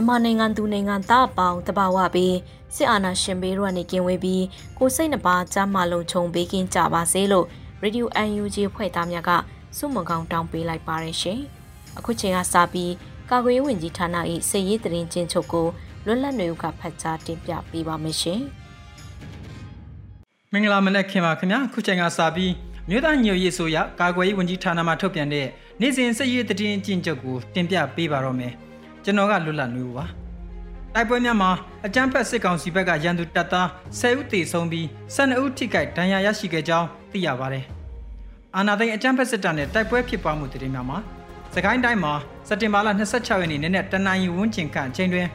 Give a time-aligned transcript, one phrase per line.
[0.00, 2.36] မြန်မာနိုင်ငံသူနိုင်ငံသားအပေါင်းတဘာဝပြီး
[2.74, 4.44] စစ်အာဏာရှင်ဘေးတို့ကနေကင်းဝေးပြီး
[4.78, 7.46] ကိုစိတ်နှပါကြမ်းမလုံးခြုံပေးကင်းကြပါစေလို့
[7.82, 9.30] Radio UNG ဖွဲ့သားများက
[9.76, 11.40] စုမကောင်းတောင်းပေးလိုက်ပါရရှင်။
[11.98, 12.92] အခုချိန်ကစပြီး
[13.30, 14.16] ကာကွယ်ရေးဝန်ကြီးဌာန၏
[14.48, 15.66] စစ်ရေးတရင်ချင်းချုပ်ကို
[16.06, 18.40] လွတ်လပ်နေုကဖတ်ကြားတင်ပြပေးပါမယ်ရှင်။
[20.52, 22.52] မင်္ဂလာမနက်ခင်ပါခင်ဗျာအခုချိန်ကစပြီး
[22.88, 25.46] မြို့သားညိုရေးဆိုရကာကွယ်ရေးဝန်ကြီးဌာနမှထုတ်ပြန်တဲ့
[25.80, 28.54] နေ့စဉ်စစ်ရေးတရင်ချင်းချုပ်ကိုတင်ပြပေးပါတော့မယ်။
[29.04, 30.04] ကျွန်တော်ကလွတ်လပ်နေပါ
[30.94, 31.50] တိုက်ပွဲများမှာ
[31.86, 33.66] အကြမ်းဖက်စစ်ကောင်စီဘက်ကရန်သူတပ်သား
[34.00, 37.64] 10ဦးသေဆုံးပြီး12ဦးထိခိုက်ဒဏ်ရာရရှိခဲ့ကြောင်းသိရပါတယ်။
[38.56, 40.98] အာနာသိန်းအကြမ်းဖက်စစ်တပ်နဲ့တိုက်ပွဲဖြစ်ပွားမှုတည်များမှာ
[41.54, 42.12] စကိုင်းတိုင်းမှာ
[42.48, 45.26] စက်တင်ဘာလ26ရက်နေ့နေ့နဲ့တနင်္လာရီဝန်းကျင်ခန့်အချိန်တွင်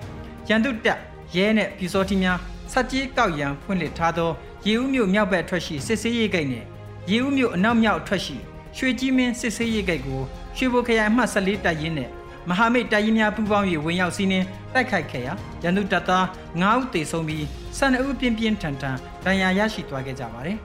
[0.50, 1.00] ရန်သူတပ်
[1.36, 2.38] ရဲနဲ့ပြည်စောတိများ
[2.72, 4.32] စက်ကြီးကောက်ရန်ဖွင့်လှစ်ထားသော
[4.68, 6.66] ရေဦးမြို့မြောက်ဘက်အထွက်ရှိစစ်ဆေးရေးဂိတ်နဲ့
[7.12, 8.38] ရေဦးမြို့အနောက်မြောက်အထွက်ရှိ
[8.78, 10.22] ရွှေကြီးမင်းစစ်ဆေးရေးဂိတ်ကို
[10.58, 12.10] ရွှေဘိုခရိုင်အမှတ်14တပ်ရင်းနဲ့
[12.50, 16.26] မဟာမိတ်တပ်ရင်းများပူးပေါင်း၍ဝင်ရောက်စီးနှင်းတိုက်ခိုက်ခဲ့ရာရန်သူတပ်သား
[16.62, 17.44] 9ဦးသေဆုံးပြီး
[17.78, 20.58] 12ဦးပြင်းပြင်းထန်ထန်ဒဏ်ရာရရှိသွားခဲ့ကြပါတယ်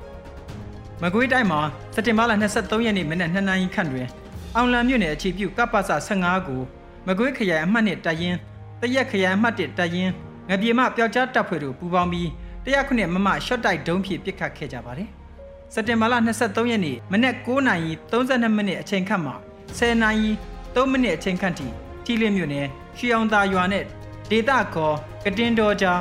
[1.03, 1.61] ။မကွေးတိုင်းမှာ
[1.95, 4.09] စက်တင်ဘာလ23ရက်နေ့မနက်2နာရီခန့်တွင်
[4.57, 6.63] အောင်လံမြို့နယ်အခြေပြုကပ္ပစ15ကို
[7.07, 8.39] မကွေးခရိုင်အမှတ်1တပ်ရင်း
[8.81, 10.13] တရက်ခရိုင်အမှတ်1တပ်ရင်း
[10.49, 12.29] ငပြေမပျောက်ကြားတပ်ဖွဲ့တို့ပူးပေါင်းပြီး
[12.65, 15.09] 100ခုနှစ်မမရှော့တိုက်ဒုံးဖြင့်ပစ်ခတ်ခဲ့ကြပါတယ်။
[15.75, 19.35] စက်တင်ဘာလ23ရက်နေ့မနက်9:32မိနစ်အချိန်ခန့်မှာ
[19.79, 20.31] 10နာရီ
[20.75, 21.67] 3မိနစ်အချိန်ခန့်ထိ
[22.05, 22.67] ထီလင်းမြို့နယ်
[22.99, 23.85] ရွှေအောင်သာရွာနဲ့
[24.31, 24.95] ဒေတာခေါ်
[25.25, 26.01] ကတင်တော်ကြား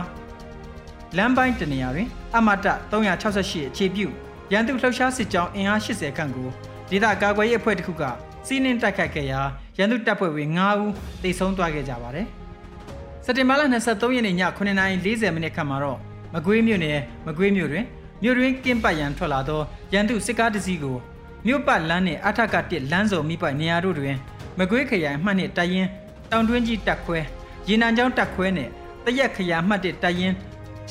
[1.18, 2.56] လမ်းပိုင်းတနေရာတွင် အမတ
[2.91, 4.07] 368အခြေပြု
[4.52, 6.50] ရန်သူလှုပ်ရှားစစ်ကြောင်းအင်အား80ခန့်ကို
[6.90, 8.03] ဒေတာကာကွယ်ရေးအဖွဲ့တစ်ခုက
[8.47, 9.41] စီးနင်းတိုက်ခိုက်ခဲ့ရာ
[9.78, 10.91] ရန်သူတပ်ဖွဲ့ဝင်9ဦး
[11.24, 12.28] သေဆုံးသွားခဲ့ကြပါတယ်။
[13.25, 15.97] စက်တင်ဘာလ23ရက်နေ့ည9:40မိနစ်ခန့်မှာတော့
[16.34, 17.86] မကွေးမြို့နယ်မကွေးမြို့တွင်
[18.24, 19.62] မြို့တွင်ကင်းပတ်ရန်ထွက်လာသော
[19.94, 20.97] ရန်သူစစ်ကားတစ်စီးကို
[21.46, 24.16] မြို့ပတ်လမ်းနှင့်အထက်ကတစ်လမ်းစုံမိပိုက်နေရာတို့တွင်
[24.59, 25.88] မကွေးခရိုင်မှတ်နှစ်တရင်
[26.31, 27.20] တောင်တွင်းကြီးတက်ခွဲ
[27.68, 28.70] ရေနံချောင်းတက်ခွဲနဲ့
[29.06, 30.34] တရက်ခရိုင်မှတ်တစ်တရင်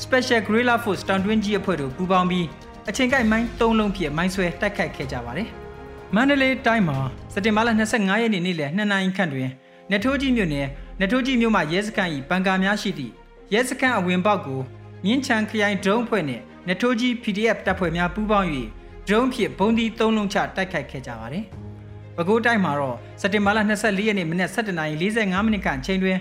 [0.03, 2.47] Special Guerrilla Force တောင်တွင်းကြီးအဖွဲ့တို့ပူးပေါင်းပြီး
[2.89, 5.47] အချိန်ကိုက်မိုင်း၃လုံးဖြင့်မိုင်းဆွဲတိုက်ခိုက်ခဲ့ကြပါတယ်။
[6.15, 6.97] မန္တလေးတိုင်းမှာ
[7.33, 9.49] စက်တင်ဘာလ25ရက်နေ့နေ့လယ်2နာရီခန့်တွင်
[9.91, 10.67] နထိုးကြီးမြို့နယ်
[11.01, 13.13] နထိုးကြီးမြို့မှာရဲစခန်း၏ဘန်ကာများရှိသည့်
[13.53, 14.61] ရဲစခန်းအဝင်ပေါက်ကို
[15.05, 18.49] မြင်းချံခရိုင်ဒရုန်းဖွဲ့နှင့်နထိုးကြီး PDF တပ်ဖွဲ့များပူးပေါင်း၍
[19.07, 21.45] ဒရုန်းဖြင့်ဘုံဒီ၃လုံးချတိုက်ခိုက်ခဲ့ကြပါတယ်။
[22.19, 26.17] ပဲခူးတိုင်းမှာတော့စက်တင်ဘာလ24ရက်နေ့မနက်7:45မိနစ်ခန့်အချိန်တွင်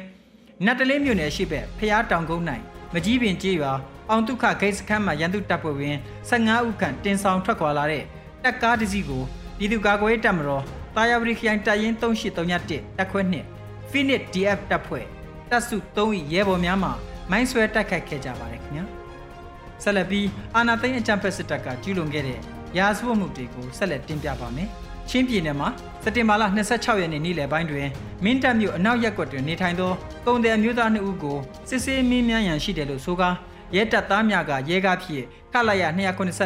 [0.65, 2.45] နတ်တလင်းမြို့နယ်ရှိဘက်ဖျားတောင်ကုန်း၌
[2.95, 3.73] မကြီးပင်ကျေးရွာ
[4.11, 5.97] အောင်တုခဂိတ်စခန်းမှာရန်သူတပ်ဖွဲ့ဝင်
[6.31, 8.05] 15ဦးခန့်တင်ဆောင်ထွက်ခွာလာတဲ့
[8.45, 9.23] တပ်ကားတစ်စီးကို
[9.59, 10.65] ပြည်သူ့ကာကွယ်ရေးတပ်မတော်
[10.97, 13.47] တာယာဝတီခရိုင်တပ်ရင်း3831တပ်ခွဲနှင့်
[13.91, 15.05] Phoenix DF တပ်ဖွဲ့
[15.51, 16.91] တပ်စု3၏ရဲဘော်များမှ
[17.31, 18.85] မိုင်းဆွဲတိုက်ခိုက်ခဲ့ကြပါတယ်ခင်ဗျာ
[19.83, 22.39] ဆက်လက်ပြီးအာနာသိန်းအကြံဖက်စစ်တပ်ကကျူးလွန်ခဲ့တဲ့
[22.79, 24.71] ရာဇဝတ်မှုတွေကိုဆက်လက်တင်ပြပါမယ်။
[25.11, 25.69] ချင်းပြည်နယ်မှာ
[26.03, 26.43] စက်တင်ဘာလ
[26.73, 27.87] 26ရက်နေ့နေ့လယ်ပိုင်းတွင်
[28.25, 29.93] မင်းတပ်မြို့အနောက်ရပ်ကွက်တွင်နေထိုင်သော
[30.27, 31.39] ကုန်တယ်မျိုးသား2ဦးကို
[31.69, 33.31] စစ်ဆေးမင်းမြန်းရန်ရှိတယ်လို့ဆိုကာ
[33.75, 35.83] ရဲတပ်သားများကရဲကားဖြစ်ခလာရ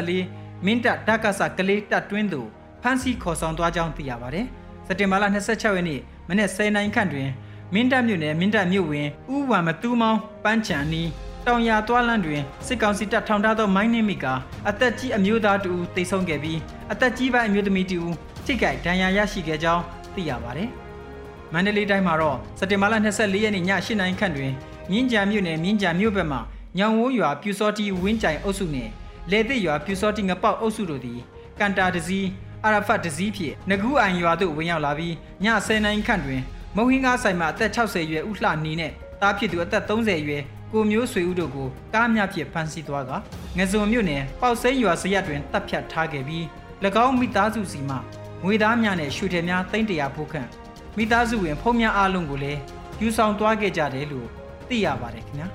[0.02, 2.48] 294မင်းတပ်ဒကဆာကလေးတပ်တွင်းသို့
[2.82, 4.46] ဖမ်းဆီးခေါ်ဆောင်သွားကြောင်းသိရပါတယ်။
[4.86, 7.28] စက်တင်ဘာလ26ရက်နေ့မနေ့10နိုင်ခန့်တွင်
[7.74, 11.02] မင်းတပ်မြို့နယ်မင်းတပ်မြို့ဝင်ဥဝံမတူးမောင်းပန်းချန်နီ
[11.46, 14.26] တောင်ရသွားလန်းတွင်စစ်ကောင်စီတပ်ထောင်ထားသောမိုင်းနှင်းမိက
[14.68, 16.58] အသက်ကြီးအမျိုးသားတူတိတ်ဆုံးခဲ့ပြီး
[16.92, 18.00] အသက်ကြီးပိုင်းအမျိုးသမီးတူ
[18.44, 19.82] ထိခိုက်ဒဏ်ရာရရှိခဲ့ကြောင်း
[20.14, 20.68] သိရပါတယ်။
[21.52, 24.52] မန္တလေးတိုင်းမှာတော့စက်တင်ဘာလ24ရက်နေ့ည8နာရီခန့်တွင်
[24.90, 26.38] မြင်းကြံမြို့နယ်မြင်းကြံမြို့ဘက်မှ
[26.78, 28.90] ညောင်ဝိုးရွာပြူစောတီဝင်းကြိုင်အုပ်စုနှင့်
[29.30, 31.20] လေသစ်ရွာပြူစောတီငပောက်အုပ်စုတို့သည်
[31.58, 32.28] ကန်တာတစည်း
[32.64, 36.40] အာရဖတ်တစည်းဖြင့်ငကူးအိုင်ရွာသို့ဝင်ရောက်လာပြီးည10နာရီခန့်တွင်
[36.76, 40.42] မုံဟင်းကားဆိုင်မှအသက်60ရွယ်ဦးလှနီနဲ့တားဖြစ်သူအသက်30ရွယ်
[40.72, 43.10] ကိုမျိုးဆွေဦးတို့ကိုကားများဖြင့်ဖမ်းဆီးသွားက
[43.58, 46.44] ငဇုံမြို့နယ်ပေါက်စိမ်းရွာစရက်တွင်တပ်ဖြတ်ထားခဲ့ပြီး၎
[47.04, 47.96] င်းမိသားစုစီမှ
[48.44, 50.48] ငွေသားများနဲ့ရွှေထည်များသိန်းတရာဖို့ခန့်
[50.96, 52.60] မိသားစုဝင်ဖုံးများအားလုံးကိုလည်း
[53.00, 54.28] ယူဆောင်သွားခဲ့ကြတယ်လို့
[54.68, 55.48] သိရပါတယ်ခင်ဗျာ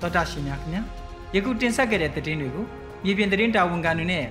[0.00, 0.82] သောတာရှင်များခင်ဗျာ
[1.34, 2.64] ယခုတင်ဆက်ခဲ့တဲ့သတင်းတွေကို
[3.04, 4.24] မြေပြင်သတင်းတာဝန်ခံတွေနဲ့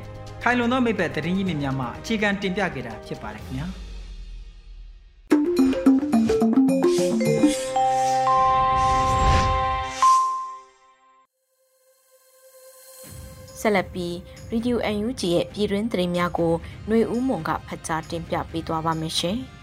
[0.44, 3.66] ခိုင်လုံသောမိဘသတင်းကြီးများမှအခြေခံတင်ပြခဲ့တာဖြစ်ပါတယ်ခင်ဗျာ
[13.61, 14.15] ဆက်လက်ပြီး
[14.53, 16.53] Radio UNG ရဲ့ပြည်တွင်းသတင်းများကို
[16.87, 19.38] ຫນွေဦးမွန်ကဖတ်ကြားတင်ပြပေးသွားပါမယ်ရှင်။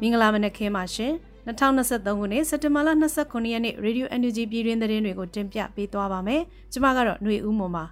[0.00, 1.12] မင်္ဂလာမနက်ခင်းပါရှင်
[1.48, 2.88] 2023ခုနှစ်စက်တင်ဘာလ
[3.20, 6.42] 29ရက်နေ့ Radio NUG ပြည်တွင်းသတင်းတွေကိုတင်ပြပေးသွားပါမယ်
[6.72, 7.84] ကျွန်မကတော့ຫນွေဦးမွန်ပါ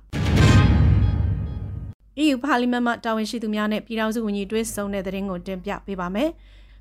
[2.22, 6.30] EU ပါလီမန်မှတာဝန်ရှိသူများနဲ့ပြည်ထောင်စုဝန်ကြီးတွဲဆုံတဲ့သတင်းကိုတင်ပြပေးပါမယ်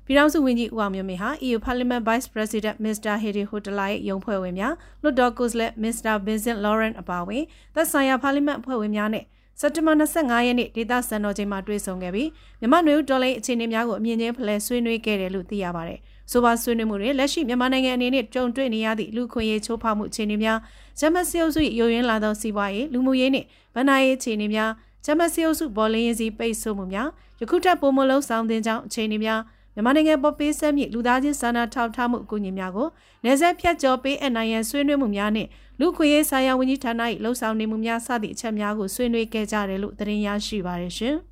[0.05, 3.13] ပြည်ထောင်စုဝန်ကြီးဦးအောင်မျိုးမင်းဟာ EU Parliament Vice President Mr.
[3.23, 6.13] Hedi Hotela ရဲ့ရုံးဖွဲ့ဝင်များလွှတ်တော်ကိုယ်စားလှယ် Mr.
[6.25, 7.43] Vincent Laurent အပါအဝင်
[7.75, 9.23] သက်ဆိုင်ရာ Parliament အဖွဲ့ဝင်များနဲ့
[9.59, 15.99] စက်တင်ဘာ25ရက်နေ့ဒေသစံတော်ချိန်မှာတွေ့ဆုံခဲ့ပြီးမြန်မာ့နွေဦးတော်လိုင်းအခြေအနေများကိုအမြင့်ချင်းဖလှယ်ဆွေးနွေးခဲ့တယ်လို့သိရပါတယ်။
[16.31, 20.59] ဆိုပါဆွေးနွေးမှုတွေလက်ရှိမြန်မာနိုင်ငံအနေနဲ့ကြုံတွေ့နေရသည့်လူခွင့်ရေးချိုးဖောက်မှုအခြေအနေများ
[20.99, 24.71] ဂျမစီအုပ်စုရုံရင်းလာသောစီးပွားရေးလူမှုရေးနှင့်ဗဏ္ဍာရေးအခြေအနေများ
[25.05, 27.09] ဂျမစီအုပ်စုဘော်လင်းရေးစီပိတ်ဆို့မှုများ
[27.41, 29.41] ယခုထပ်ပုံမလုံးဆောင်တင်ကြောင်းအခြေအနေများ
[29.73, 32.87] မြန်မာနိုင်ငံပေါ်ပေးဆက်မြစ်လူသားချင်းစာနာထောက်ထားမှုအကူအညီများကို
[33.25, 41.17] နေဆက်ဖြတ်ကျော်ပေးအနိုင်ရန်ဆွေးနွေးမှုများနှင့်လူခွေရေးဆိုင်ရာဝန်ကြီးဌာန၏လှုပ်ဆောင်နေမှုများစသည့်အချက်များကိုဆွေးနွေးခဲ့ကြတယ်လို့သတင်းရရှိပါရရှင်။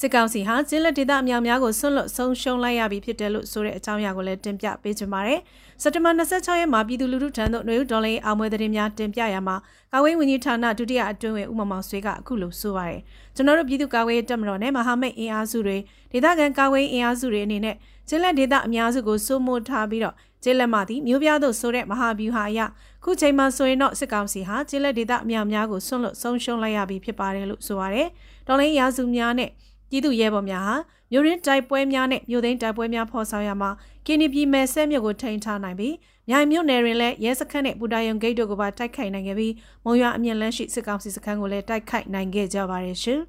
[0.00, 5.40] စစ်ကောင်စီဟာကျင်းလက်ဒေသအများများကိုဆွန့်လွတ်ဆုံးရှုံးလိုက်ရပြီဖြစ်တယ်လို့ဆိုတဲ့အကြောင်းအရာကိုလည်းတင်ပြပေးချင်ပါတယ်။
[5.82, 9.56] စက်တဘာ26ရက်မှာပြည်သူလူထုထံသို့ຫນွေဦးဒေါ်လာအောင်မွေသတင်းများတင်ပြရမှာ
[9.92, 13.00] ကာဝေးဝန်ကြီးဌာနဒုတိယအတွင်းဝင်ဦးမောင်မောင်ဆွေးကအခုလိုဆိုပါတယ်။
[13.36, 15.76] ကျွန်တော်တို့ပြည်သူကာဝေးတပ်မတော်နဲ့မဟာမိတ်အင်အားစုတွေ
[16.12, 17.76] ဒေသခံကာဝေးအင်အားစုတွေအနေနဲ့
[18.08, 22.60] ကျင်းလက်ဒေသအများစုကိုစိုးမိုးထားပြီးတော့ကျင်းလက်မှသည်မျိုးပြားတို့ဆိုတဲ့မဟာဗျူဟာအရ
[23.04, 28.06] ခုချိန်မှာဆိုရင်တော့စစ်ကောင်စီဟာကျင်းလက်ဒေသအများများကိုဆွန့်လွတ်ဆုံးရှုံးလိုက်ရပြီဖြစ်ပါတယ်လို့ဆိုပါတယ်။
[28.48, 29.50] ဒေါ်လာရာစုများနဲ့
[29.92, 30.74] ပြည်သူရဲဘော်များဟာ
[31.12, 33.70] မြို့ရင်းတိုက်ပွဲများနဲ့မြို့သိမ်းတိုက်ပွဲများဖော်ဆောင်ရမှာ
[34.06, 35.94] ကင်းနီပြည်မဲဆဲမြို့ကိုထိန်းထားနိုင်ပြီး
[36.28, 39.52] မြိုင်မြို့နယ်တွင်လည်းရဲစခန်းနဲ့ပူတာယုံဂိတ်တို့ကိုပါတိုက်ခိုက်နိုင်ခဲ့ပြီး
[39.84, 43.20] မုံရွာအမြင့်လန်းရှိစစ်ကောင်စီစခန်းကိုလည်းတိုက်ခိုက်နိုင်ခဲ့ကြပါတယ်ရှင်။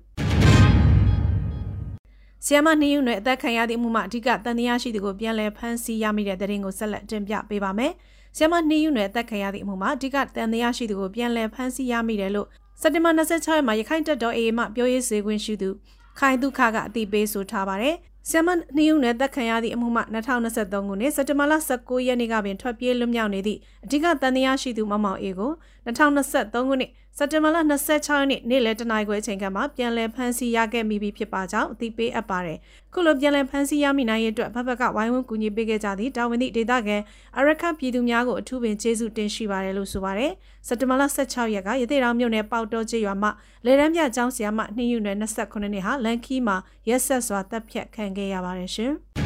[2.45, 7.91] ဆီယမနှင်းယူနယ်အသက်ခံရသည့်အမှုမှာအဓိကတန်တရားရှိသူကိုပြန်လည်ဖမ်းဆီးရမိတဲ့တဲ့ရင်ကိုဆက်လက်တင်ပြပေးပါမယ်။
[8.35, 12.47] ဆီယမနှင်းယူနယ်အသက်ခံရသည့်အမှုမှာအဓိကတန်တရားရှိသူကိုပြန်လည်ဖမ်းဆီးရမိတယ်လို့
[12.81, 15.69] စက်တင်ဘာ26ရက်မှာရခိုင်တပ်တော် AA မှပြောရေးစေခွင့်ရှိသူ
[16.19, 17.95] ခိုင်ဒုက္ခကအတိပေးဆိုထားပါတယ်။
[18.29, 25.51] ဆီယမနှီးယူနဲ့တက်ခံရသည့်အမှုမှ2023ခုနှစ်စက်တင်ဘာလ19ရက်နေ့ကပင်ထွက်ပြေးလွတ်မြောက်နေသည့်အဓိကတန်တရားရှိသူမမောင်အေကို
[25.85, 32.57] 2023ခုနှစ် စက်တင်ဘာလ26ရက်နေ့နေ့လယ်တနာရီခွဲအချိန်ကမှပြန်လည်ဖမ်းဆီးရခဲ့မိပြီဖြစ်ပါကြောင်းအသိပေးအပ်ပါတယ်။
[32.93, 36.97] ခုလိုပြန်လည်ဖမ်းဆီးရမိနိုင်ရဲ့အတွက်ဘက်ဘက်ကဝိုင်းဝန်းကူညီပေးခဲ့ကြသည့်တာဝန်သည့်ဒေသခံ
[37.37, 40.31] အရခပြည်သူများကိုအထူးပင်ကျေးဇူးတင်ရှိပါတယ်လို့ဆိုပါတယ်။
[40.67, 43.29] စက်တင်ဘာလ16ရက်ကရသေးတောင်မြို့နယ်ပေါတောကျေးရွာမှ
[43.65, 46.57] လေရန်ပြကျောင်းဆရာမနှင်းယူနယ်28နှစ်ဟာလန်ခီမှာ
[46.89, 48.93] ရက်ဆက်စွာတပ်ဖြတ်ခံခဲ့ရပါတယ်ရှင်။။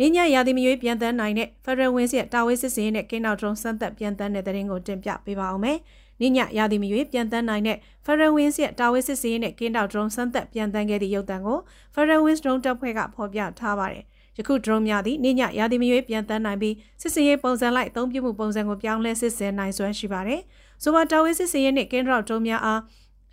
[0.00, 5.78] ညညရာသီမရွေးပြန်တန်းနိုင်တဲ့ Federal Wings ရဲ့တာဝေးစစ်စင်နဲ့ကင်းနောက်ဒရုန်းစမ်းသပ်ပြန်တန်းတဲ့တဲ့ရင်ကိုတင်ပြပေးပါအောင်မယ်။
[6.20, 11.58] ညညရာသီမရွေးပြန်တန်းနိုင်တဲ့ Federal Wings ရဲ့တာဝေးစစ်စင်နဲ့ကင်းနောက်ဒရုန်းစမ်းသပ်ပြန်တန်းခဲ့သည့်ရုပ်သံကို
[11.94, 14.04] Federal Wings drone တပ်ဖွဲ့ကဖော်ပြထားပါတယ်။
[14.38, 20.40] ယခု drone များသည့်ညညရာသီမရွေးပြန်တန်းနိုင်ပြီးစစ်စင်ရေးပုံစံလိုက်အသုံးပြုမှုပုံစံကိုပြောင်းလဲစစ်စင်နိုင်စွမ်းရှိပါတယ်။
[20.82, 22.80] ဆိုပါတာဝေးစစ်စင်ရေးနဲ့ကင်းနောက်ဒရုန်းများအား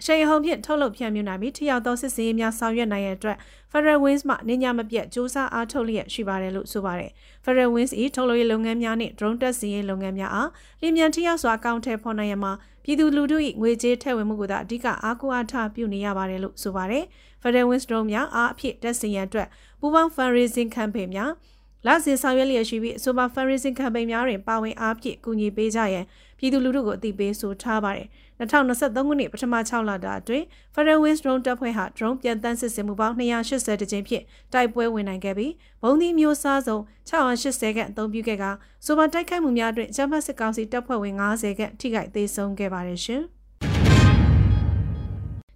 [0.02, 3.38] အရှိန်ဟုန်ဖြင့်ထုတ်လုပ်ဖြန့်မြူနိုင်ပြီးထိရောက်သောစစ်စင်ရေးများဆောင်ရွက်နိုင်ရတဲ့အတွက်
[3.72, 7.12] Federal Wings မှနေညာမပြတ်စ조사အားထုတ်လျက်ရှိပါတယ်လို့ဆိုပါတယ်။
[7.46, 10.50] Federal Wings ၏ထုတ်လုပ်ရေးလုပ်ငန်းများနှင့် drone တက်စီရေးလုပ်ငန်းများအား
[10.82, 12.52] လျင်မြန်ထိရောက်စွာအကောင့်ထဲဖော်နိုင်ရမှာ
[12.84, 17.04] ပြည်သူလူထု၏ငွေကြေးထည့်ဝင်မှုကိုသာအဓိကအားကိုးအားထားပြုနေရပါတယ်လို့ဆိုပါတယ်။
[17.42, 19.48] Federal Wings drone များအားအဖြစ်တက်စီရန်အတွက်
[19.80, 21.32] ပူးပေါင်း fundraising campaign များ
[21.86, 26.06] လစဉ်ဆောင်ရွက်လျက်ရှိပြီးအဆိုပါ fundraising campaign များတွင်ပါဝင်အားဖြင့်ကူညီပေးကြရန်
[26.38, 28.08] ပြည်သူလူထုကိုအသိပေးဆိုထားပါတယ်။
[28.40, 34.24] 2023ခုနှစ်ပထမ6လတာအတွင်း Federal Wings Drone တပ်ဖွဲ့ဟာ drone ပြန်တန်းစစ်ဆင်မှုပေါင်း280ကြိမ်ဖြင့်
[34.54, 36.78] တိုက်ပွဲဝင်နိုင်ခဲ့ပြီးဘုံသီးမျိုးစားစုံ
[37.10, 38.46] 680ခန့်အသုံးပြုခဲ့က
[38.86, 43.24] ဆိုပါတိုက်ခိုက်မှုများအတွင်းဂျမတ်စစ်ကောင်စီတပ်ဖွဲ့ဝင်90ခန့်ထိခိုက်သေးဆုံးခဲ့ပါတယ်ရှင်။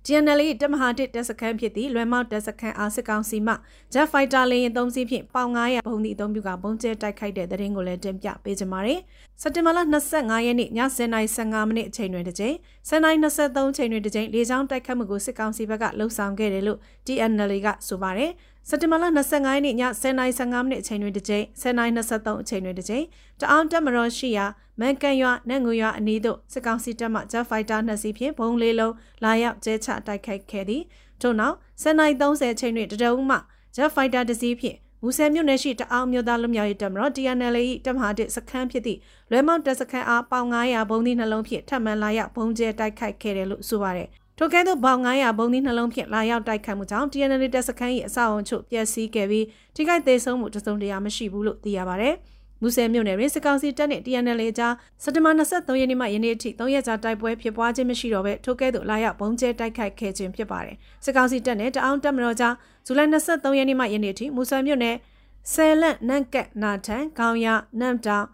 [0.06, 3.54] GNL တပ်မဟာတစ်တပ်စခန်းဖြစ်သည့်လွယ်မောက်တပ်စခန်းအားစစ်ကောင်စီမှ
[3.94, 9.00] Jet Fighter လေယာဉ်သုံးစီးဖြင့်ပေါင်900ဘုံသည့်အသုံးပြုကဘုံကျဲတိုက်ခိုက်တဲ့တဲ့ရင်ကိုလည်းတင်ပြပေးကြပါမယ်။
[9.42, 9.80] စက်တင်ဘာလ
[10.14, 12.56] 25ရက်နေ့ည10:15မိနစ်အချိန်တွင်တစ်ကြိမ်
[12.90, 18.32] 10:23ချိန်တွင်တစ်ကြိမ်လေကြောင်းတိုက်ခတ်မှုကိုစစ်ကောင်စီဘက်ကလှုံ့ဆော်ခဲ့တယ်လို့ TNL ကဆိုပါတယ်။
[18.70, 23.06] စက်တင်ဘာလ25ရက်နေ့ည10:55မိနစ်အချိန်တွင်တစ်ကြိမ်10:23အချိန်တွင်တစ်ကြိမ်
[23.40, 24.46] တအောင်တက်မတော်ရှိရာ
[24.80, 28.94] မန်ကန်ရွာနတ်ငူရွာအနီးသို့စစ်ကောင်စီတပ်မှ Jet Fighter နှစ်စီးဖြင့်ဘုံလေးလုံး
[29.24, 30.84] လာရောက်ကျဲချတိုက်ခိုက်ခဲ့သည်
[31.22, 33.38] ထို့နောက်10:30အချိန်တွင်တရုံမှ
[33.76, 39.00] Jet Fighter တစ်စီးဖြင့်မူဆယ်မြို့နယ်ရှိတအောင်မြို့သားလူမျိုးရေးတပ်မတော် TNL ၏တပ်မဟာတစ်စခန်းဖြစ်သည့်
[39.32, 52.16] လွဲမောက်တပ်စခန်းအားပေါင်900ဘုံသီးနှလုံးဖြင့်ထပ်မံလာရောက်ဘုံကျဲတိုက်ခိုက်ခဲ့တယ်လို့ဆိုပါတယ်။ထိုကဲ့သို့ပေါင်900ဘုံသီးနှလုံးဖြင့်လာရောက်တိုက်ခိုက်မှုကြောင့် TNL တပ်စခန်း၏အဆောက်အုံချုပ်ပျက်စီးခဲ့ပြီးထိခိုက်သေးဆုံးမှုတစုံတရာမရှိဘူးလို့သိရပါတယ်။
[52.62, 54.74] မူဆယ်မြို့နယ်တွင်စစ်ကောင်စီတပ်နှင့် TNL အကြား
[55.04, 62.54] စက်တဘာ23ရက်နေ့မှယနေ့အထိ3ရက်ကြာတိုက်ပွဲဖြစ်ပွားခြင်းမရှိတော့ဘဲထိုကဲ့သို့လာရောက်ဘုံကျဲတိုက်ခိုက်ခဲ့ခြင်းဖြစ်ပါတယ်။စစ်ကောင်စီတပ်နှင့်တအောင်းတပ်မတော်ကြား
[62.86, 64.96] ဇူလိုင်23ရက်နေ့မှယနေ့အထိမူဆယ်မြို့နယ်
[65.54, 67.48] ဆယ်လန့်နန့်ကက်နာထန်ခေါင်ရ
[67.80, 68.26] နမ်တောင်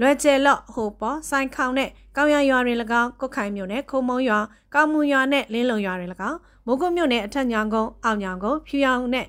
[0.00, 4.38] လွယ်ကျဲလော့ဟိုပေါ်ဆိုင်ခေါင်နဲ့ကောင်းရရွာတွင်၎င်းကုတ်ခိုင်မြို့နယ်ခုံမုံရွာ
[4.74, 9.26] ကောင်းမွန်ရွာနဲ့လင်းလုံရွာတွင်၎င်းမိုးကုတ်မြို့နယ်အထက်ညောင်ကုန်းအောင်ညောင်ကုန်းဖြူရောင်နဲ့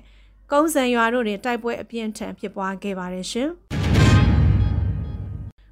[0.52, 3.50] ကုန်းစံရွာတို့တွင်တိုက်ပွဲအပြင်းထန်ဖြစ်ပွားခဲ့ပါတယ်ရှင်။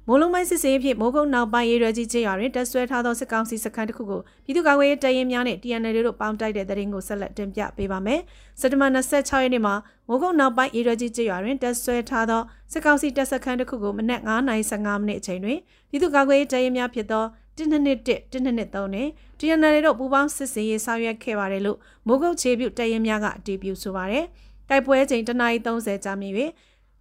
[0.07, 8.19] မိုးလုံးမိုင်းစစ်စေးဖြင့်မိုးကုတ်နောက်ပိုင်းရေရွယ်ကြီးကျေးရွာတွင်တက်ဆွဲထားသောစစ်ကောင်စီစခန်းတစ်ခုကိုပြည်သူ့ကာကွယ်ရေးတပ်ရင်းများနဲ့ TNL တို့ပေါင်းတိုက်တဲ့တဲ့ရင်ကိုဆက်လက်တင်ပြပေးပါမယ်။
[8.59, 9.75] စက်တဘာ26ရက်နေ့မှာ
[10.07, 15.59] မိုးကုတ်နောက်ပိုင်းရေရွယ်ကြီးကျေးရွာတွင်တက်ဆွဲထားသောစစ်ကောင်စီတပ်စခန်းတစ်ခုကိုမနက်9:15မိနစ်အချိန်တွင်
[15.89, 17.25] ပြည်သူ့ကာကွယ်ရေးတပ်ရင်းများဖြစ်သော
[17.57, 19.07] 121 123နဲ့
[19.39, 24.25] TNL တို့ပူးပေါင်းစစ်စင်ရေးဆောင်ရွက်ခဲ့ပါတယ်လို့မိုးကုတ်ခြေပြုတပ်ရင်းများကအတည်ပြုဆိုပါတယ်။
[24.69, 26.35] တိုက်ပွဲချိန်တနအီ30ကြာမြင့်၍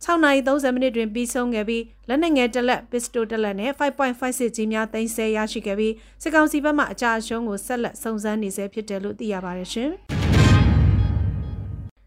[0.04, 9.90] 6:30မိနစ်တွင်ပြီးဆုံးခဲ့ပြီးလက်နက်ငယ်တစ်လက်ပစ္စတိုတစ်လက်နဲ့5.56ကြီးများတင်ဆက်ရရှိခဲ့ပြီးစစ်ကောင်စီဘက်မှအကြအရှုံးကိုဆက်လက်စုံစမ်းနေဆဲဖြစ်တယ်လို့သိရပါတယ်ရှင်။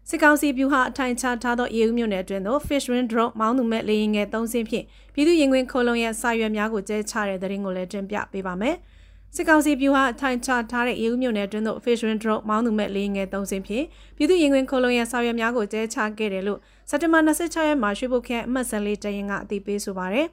[0.08, 8.76] စစ်ကောင်စီပြူဟာအထိုင်ချထားသောရေဦးမြို့နယ်အတွင်းသို့ fish wind drone မောင်းသူမဲ့လေယာဉ်ငယ်၃စင်းဖြင့်ပြည်သူရင်ခွင်ခိုလုံရဲ့စာရွက်များကိုကျဲချတဲ့တဲ့ရင်ကိုလည်းတင်ပြပေးပါမယ်။
[9.34, 13.86] စစ်ကောင်စီပြူဟာအထိုင်ချထားတဲ့ရေဦးမြို့နယ်အတွင်းသို့ fish wind drone မောင်းသူမဲ့လေးငယ်၃စင်းဖြင့်
[14.16, 16.60] ပြည်သူရင်ခွင်ခိုလုံရဆောက်ရများကိုကျဲချခဲ့တယ်လို့
[16.90, 20.26] စက်တဘာ26ရက်မှာရွှေဘုတ်ခန့်အမှတ်14တရင်ကအသိပေးဆိုပါရယ်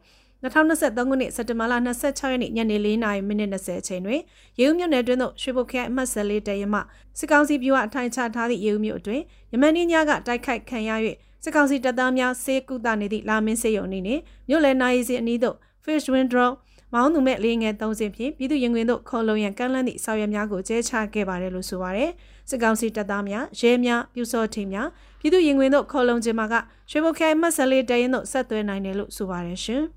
[0.44, 4.22] 2023ခုနှစ်စက်တင်ဘာလ26ရက်နေ့ညနေ4:00နာရီမိနစ်20အချိန်တွင်
[4.60, 6.80] ရေဦးမြို့နယ်အတွင်းသို့ရွှေဘုတ်ခန့်အမှတ်14တရင်မှ
[7.18, 10.92] စစ်ကောင်စီပြူဟာအထိုင်ချထားသည့်ရေဦးမြို့အတွင်းယမန်နေ့ညကတိုက်ခိုက်ခံရ၍
[11.44, 14.20] စစ်ကောင်စီတပ်သားများဆေးကုသနေသည့်လာမင်းစေယုံအနေနဲ့
[14.50, 16.56] မြို့လယ်နာရီစီအနီးသို့ fish wind drone
[16.94, 22.10] မောင်းသူမဲ့လေးငယ်၃စင်ဖြင့်ပြည်သူရင်ခွင်တို့ခေါ်လုံရန်ကန့်လန့်သည့်ဆောင်ရွက်များကိုကျဲချခဲ့ပါတယ်လို့ဆိုပါတယ်။
[22.50, 24.88] စစ်ကောင်စီတပ်သားများရဲများပြူစောထင်းများ
[25.25, 26.53] ပြည်သူရင်ခွင်တို့ခေါ်လုံခြင်းမှာက
[26.91, 29.84] ရွှေဘုတ်ခိုင်မတ်ဆလေးတရင်တို့ဆက်သွဲနိုင်တယ်လို့ဆိုပါတယ်ရှင်။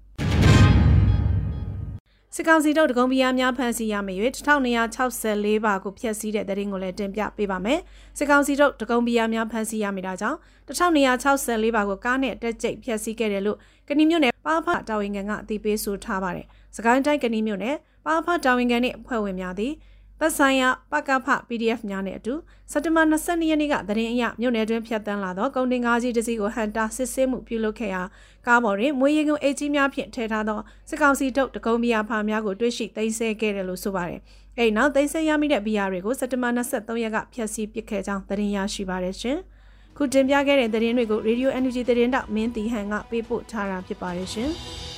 [2.34, 7.80] စစ်ကောင်စီတို့တကုံပီယာများဖမ်းဆီးရမယ့်၍1264ပါကိုဖျက်ဆီးတဲ့တရင်ကိုလည်းတင်ပြပေးပါမယ်။
[8.18, 13.58] စစ်ကောင်စီတို့တကုံပီယာများဖမ်းဆီးရမိတာကြောင့်1264ပါကိုကားနဲ့တက်ကြိတ်ဖျက်ဆီးခဲ့တယ်လို့
[13.88, 19.72] ကဏီမြို့နယ်ပါဖတာဝန်ခံကအသိပေးဆိုထားပါတယ်။စကိုင်းတိုင်းကဏီမြို့နယ်ပါဖတာဝန်ခံနှင့်အဖွဲ့ဝင်များသည်
[20.20, 22.34] သက်ဆိုင်ရာပကဖ PDF များနဲ့အတူ
[22.72, 28.02] စက်တဘာ22ရက်နေ့ကသတင်းအရမြို့နယ်တွင်ဖျက်ဆီးလာသောကုန်တင်ကားကြီးတစ်စီးကိုဟန်တာစစ်ဆေးမှုပြုလုပ်ခဲ့ရာ
[28.46, 34.20] ကားပေါ်တွင်မွေးရည်ကုန်အေဂျီများဖြင့်ထည့်ထားသောစစ်ကောင်စီထုတ်တကုံးမီယာဖာများကိုတွေ့ရှိသိမ်းဆည်းခဲ့တယ်လို့ဆိုပါတယ်။
[34.58, 39.38] အဲဒီနောက်သိမ်းဆည်းရမိတဲ့ဘီယာတွေကိုစက်တဘာ23ရက်ကဖျက်ဆီးပစ်ခဲ့ကြောင်းသတင်းရရှိပါတယ်ရှင်။
[39.96, 44.52] ခုတင်ပြခဲ့တဲ့သတင်းတွေကို Radio Energy သတင်းတောက်မင်းတီဟန်ကပေးပို့ထားတာဖြစ်ပါတယ်ရှင်။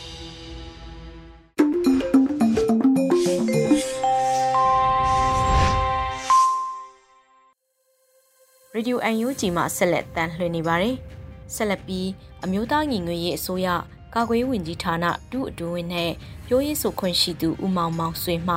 [8.77, 10.97] Radio UNG မှာဆက်လက်တန်လှည့်နေပါတယ်။
[11.55, 12.09] ဆက်လက်ပြီး
[12.45, 13.69] အမျိုးသားညီညွတ်ရေးအစိုးရ
[14.15, 16.11] ကာကွယ်ဝင်ကြီးဌာနဒုအတွင်းနဲ့
[16.47, 18.57] ပြောရေးဆိုခွင့်ရှိသူဦးမောင်မောင်ဆွေမှ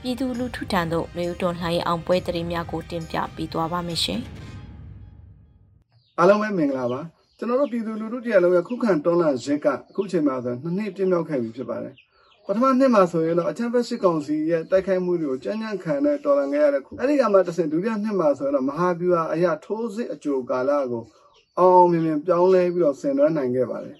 [0.00, 4.20] ပြည်သူလူထုထံသို့နေဦးတော်လှန်ရေးအောင်ပွဲတရေများကိုတင်ပြပေးသွားပါမယ်ရှင်။
[6.18, 7.00] အားလုံးပဲမင်္ဂလာပါ။
[7.38, 11.94] ကျွန်တော်တို့ပြည်သူလူထုတရားလုံးရဲ့ခုခံတွန်းလှန်ရက်ကအခုချိန်မှာဆိုနှစ်နှစ်ပြည့်မြောက်ခဲ့ပြီဖြစ်ပါတယ်
[12.46, 21.02] ပထမနှစ်မှာဆိုရင်တော့အချမ်းဖက်စစ်ကောင်စီရဲ့တိုက်ခိုက်မှုတွေကိုကြမ်းကြမ်းခံတဲ့တော်လှန်ခဲ့ရတဲ့ခုအဲ့ဒီကမှတစ်ဆင့်ဒုတိယနှစ်မှာဆိုရင်တော့မဟာဗျူဟာအရာထိုးစစ်အကြိုကာလကို
[21.58, 23.96] အောင်မြင်မြင်ပြောင်းလဲပြီးတော့ဆင်နွှဲနိုင်ခဲ့ပါတယ်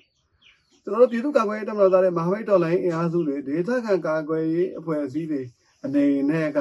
[0.82, 5.42] ကျွန်တော်တို့ပြည်သူ့ကာကွယ်ရေးတပ်မတော်သားတွေမဟာမိတ်တော်လှန်ရေးအင်အားစုတွေဒေသခံကာကွယ်ရေးအဖွဲ့အစည်းတွေ
[5.84, 6.58] အနေနဲ့က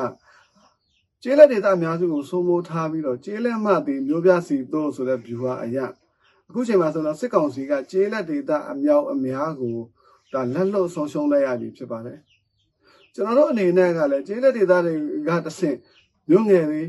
[1.23, 5.85] ကျေးလက်ဒေသအများစုကိုစိုးမိုးထားပြီးတော့ကျေးလက်မှသည်မျိုးပြစီတို့ဆိုတဲ့ view ဟာအရာ
[6.47, 9.77] အခုချိန်မှာဆိုတော့စစ်ကောင်စီကကျေးလက်ဒေသအမြောက်အများကို
[10.33, 12.19] ဒါလက်လွတ်ဆုံးရှုံးလိုက်ရပြီဖြစ်ပါတယ်
[13.13, 14.93] ကျွန်တော်တို့အနေနဲ့ကလည်းကျေးလက်ဒေသတွေ
[15.27, 15.77] ကတဆင့်
[16.29, 16.81] မြို့ငယ်တွေ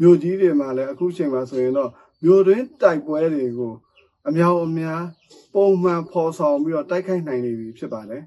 [0.00, 1.90] မြို့ကြီးတွေမှာလည်းအခုချိန်မှာဆိုရင်တော့
[2.24, 3.72] မြို့တွင်းတိုက်ပွဲတွေကို
[4.28, 5.02] အများအများ
[5.54, 8.22] ပုံမှန်ဖော်ဆောင်ပြီးတော့တိုက်ခိုက်နိုင်နေပြီဖြစ်ပါတယ်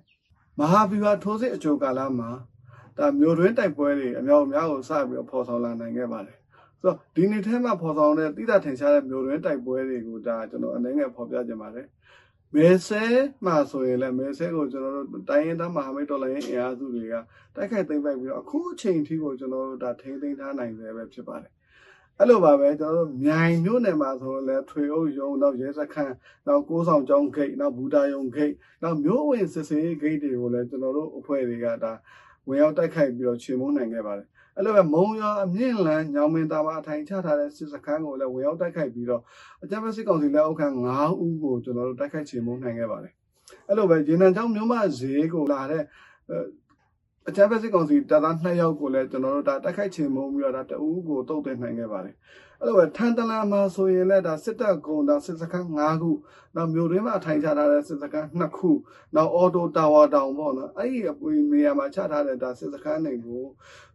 [0.60, 2.30] မဟာဗျူဟာထိုးစစ်အကြိုကာလမှာ
[2.98, 6.38] ဒါမြို့တွင်းတိုက်ပွဲတွေအများအများကိုစပြီးတော့ဖော်ဆောင်လာနိုင်ခဲ့ပါတယ်
[6.82, 11.88] ဆိုတော့ဒီနေ့ထဲမှာဖော်ဆောင်တဲ့တိကျထင်ရှားတဲ့မြို့တွင်းတိုက်ပွဲတွေကိုဒါကျွန်တော်အနေနဲ့ဖော်ပြခြင်းပါတယ်
[12.56, 13.04] မဲဆဲ
[13.46, 17.16] မှာဆိုရင်လည်းမဲဆဲကိုကျွန်တော်တို့တိုင်းရင်းသားမဟာမိတ်တော်လိုင်းအင်အားစုတွေက
[17.56, 21.52] တိုက်ခိုက်သိမ်းပိုက်ပြီးတော့အခုအချိန်ထိကိုကျွန်တော်တို့ဒါထိန်းသိမ်းထားနိုင်တယ်ပဲဖြစ်ပါတယ်
[22.18, 26.14] အဲ့လိုပါပဲကျွန်တော်တို့မြိုင်မြို့နယ်မှာဆိုလည်းထွေအုပ်ရုံနောက်ရဲစခန်း
[26.48, 28.54] နောက်ကိုးဆောင်ကျောင်းဂိတ်နောက်ဘူတာယုံဂိတ်
[28.84, 31.94] နောက်မြို့ဝင်စစ်စေးဂိတ်တွေကိုလည်းကျွန်တော်တို့အဖွဲ့တွေကဒါ
[32.48, 34.28] ဝင်ရောက်တိုက်ခိုက်ပြီးတော့ချေမှုန်းနိုင်ခဲ့ပါတယ်
[34.60, 39.22] အဲ့လိုပဲမုံရွာအမြင့်လန်းညောင်မင်းသားမှာအထိုင်ချထားတဲ့စစ်စခန်းကိုလည်းဝင်ရောက်တိုက်ခိုက်ပြီးတော့
[39.64, 43.14] အကြမ်းဖက်စစ်ကောင်စီလက်အောက်ခံ9ဦးကိုကျွန်တော်တို့တိုက်ခိုက်ချေမှုန်းနိုင်ခဲ့ပါတယ်
[43.68, 45.84] အဲ့လိုပဲရေနံချောင်းမြို့မဈေးကိုလာတဲ့
[47.28, 52.16] အကြမ်းဖက်စစ်ကောင်စီတပ်သား2ယောက်ကိုလည်းကျွန်တော်တို့ဒါတိုက်ခိုက်ချေမှုန်းပြီးတော့ဒါတအူးကိုတုတ်တင်နိုင်ခဲ့ပါတယ်
[52.60, 56.12] အဲ့လိုပဲထန်တလန်မှာဆိုရင်လည်းဒါစစ်တပ်ကုန်းဒါစစ်စခန်း5ခု
[56.56, 58.72] နောက်မြို့တွင်းမှာထိုင်ချထားတဲ့စစ်စခန်း2ခု
[59.16, 63.44] နောက်အော်တိုတာဝါတောင်ပေါ့နော်အဲ့ဒီအပွေနေရာမှာချထားတဲ့ဒါစစ်စခန်းတွေကို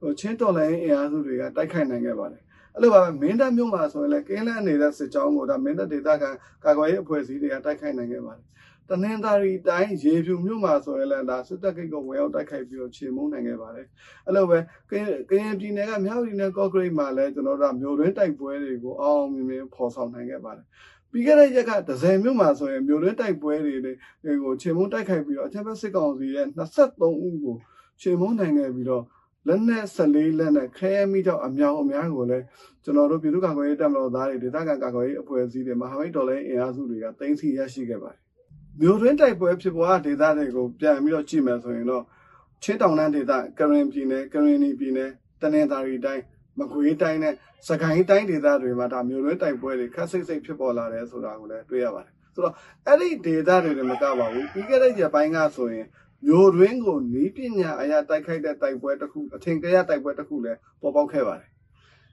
[0.01, 2.43] ဟိုချင်းတော်လိုင်းအင်အားစုတွေကတိုက်ခိုက်နိုင်ခဲ့ပါတယ်
[2.75, 6.31] အဲ့လိုပါပဲမင်းတပ်မြို့မှာဆိုရင်လည်းကင်းလန့်နေတဲ့စစ်ကြောင်းကိုဒါမင်းတပ်ဒေသခံ
[6.65, 8.45] ကာကွယ်ရေးအဖွဲ့အစည်းတွေကတိုက်ခိုက်နိုင်ခဲ့ပါတယ်
[8.91, 13.87] တနင်္သာရီတိုင်းရေဖြူမြို့မှာဆိုရင်လည်းဒါစစ်တပ်ကိတ်ကိုဝင်ရောက်တိုက်ခိုက်ပြီးတော့ခြေမုံနိုင်ခဲ့ပါတယ်
[14.27, 14.59] အဲ့လိုပဲ
[14.91, 20.67] ကရင်ပြည်နယ်ကမြောက်ပြည်နယ်ကော့ဂရိတ်မှာလည်းကျွန်တော်တို့မြို့တွင်းတိုက်ပွဲတွေကိုအောင်အောင်မြင်မြင်ဖော်ဆောင်နိုင်ခဲ့ပါတယ်
[21.11, 23.75] ပြီးခဲ့တဲ့ရက်ကဒဇယ်မြို့မှာဆိုရင်မြို့တွင်းတိုက်ပွဲတွေ
[24.43, 27.57] ကိုခြေမုံတိုက်ခိုက်ပြီးတော့အချမ်းဘက်စစ်ကောင်စီရဲ့23ဦးကို
[28.03, 29.05] ခြေမုံနိုင်ခဲ့ပြီးတော့
[29.49, 32.45] လက်နဲ့14လက်နဲ့ခဲယမိကြောင့်အမြောင်အများကိုလည်း
[32.85, 38.24] ကျွန်တော်တို့ပြည်သူ့ကာကွယ်ရေးတပ်မတော်သားတွေဒေသခံကာကွယ်ရေးအဖွဲ့အစည်းတွေမဟာမိတ်တော်လှန်ရေးအင်အားစုတွေကတင်စီရရှိခဲ့ပါတယ်
[38.81, 42.05] မြို့တွင်းတိုက်ပွဲဖြစ်ပွားဒေသတွေကိုပြန်ပြီးတော့ကြည့်မယ်ဆိုရင်တော့
[42.63, 46.23] ချင်းတောင်တန်းဒေသကရင်ပြည်နယ်ကရင်နီပြည်နယ်တနင်္သာရီတိုင်း
[46.59, 47.35] မကွေးတိုင်းနဲ့
[47.69, 52.55] စကိုင်းတိုင်းဒေသတွေမှာဒါမြို့တွင်းတိုက်ပွဲတွေခက်စိတ်စိတ်ဖြစ်ပေါ်လာတယ်ဆိုတာကိုလည်းတွေ့ရပါတယ်ဆိုတော့
[52.87, 55.87] အဲ့ဒီဒေသတွေမကပါဘူးပြီးခဲ့တဲ့ရက်ပိုင်းကဆိုရင်
[56.27, 61.51] မြို့တွင်းကိုနီးပညာအရာတိုက်ခိုက်တဲ့တိုက်ပွဲတစ်ခုအထင်ကရတိုက်ပွဲတစ်ခုလည်းပေါ်ပေါက်ခဲ့ပါတယ်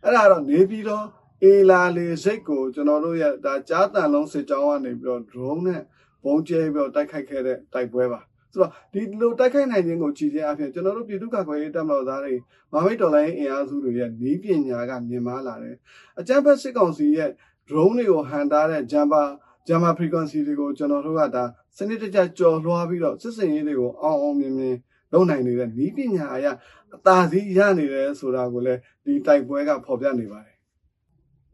[0.04, 1.06] အဲ့ဒါတော့နေပြီးတော့
[1.44, 5.82] အေလာလေစိတ်ကိုကျွန်တော်တို့ရဒါကြားတန်လုံးစစ်ကြောင်းကနေပြီးတော့ drone နဲ့
[6.24, 8.20] ဘုံကျဲပြီးတော့တိုက်ခိုက်ခဲ့တဲ့တိုက်ပွဲပါ
[8.54, 12.34] ဆိုတော့ဒီလိုတိုက်ခိုက်နိုင်ခြင်းကိုကြည်ချင်းအဖြစ်ကျွန်တော်တို့ပြည်သူ့ကာကွယ်ရေးတပ်မတော်သားတွေ
[12.74, 15.76] မမိတ်တော်လိုင်းအင်အားစုတွေရဲ့နီးပညာကမြင်မာလာတယ်
[16.20, 17.30] အကြမ်းဖက်စစ်ကောင်စီရဲ့
[17.68, 19.28] drone တွေကိုဟန်တာတဲ့ jumper
[19.68, 21.44] jumper frequency တွေကိုကျွန်တော်တို့ကဒါ
[21.78, 24.76] စနစ်တကျကြော်လွှားပြီးတော့စစ်စင်ရေးတွေကိုအောင်အောင်မြင်မြင်
[25.14, 26.48] လုပ်နိုင်နေတဲ့နီးပညာအရ
[26.96, 30.58] အသာစီးရနေတယ်ဆိုတာကိုလည်းဒီတိုက်ပွဲကဖော်ပြနေပါတယ်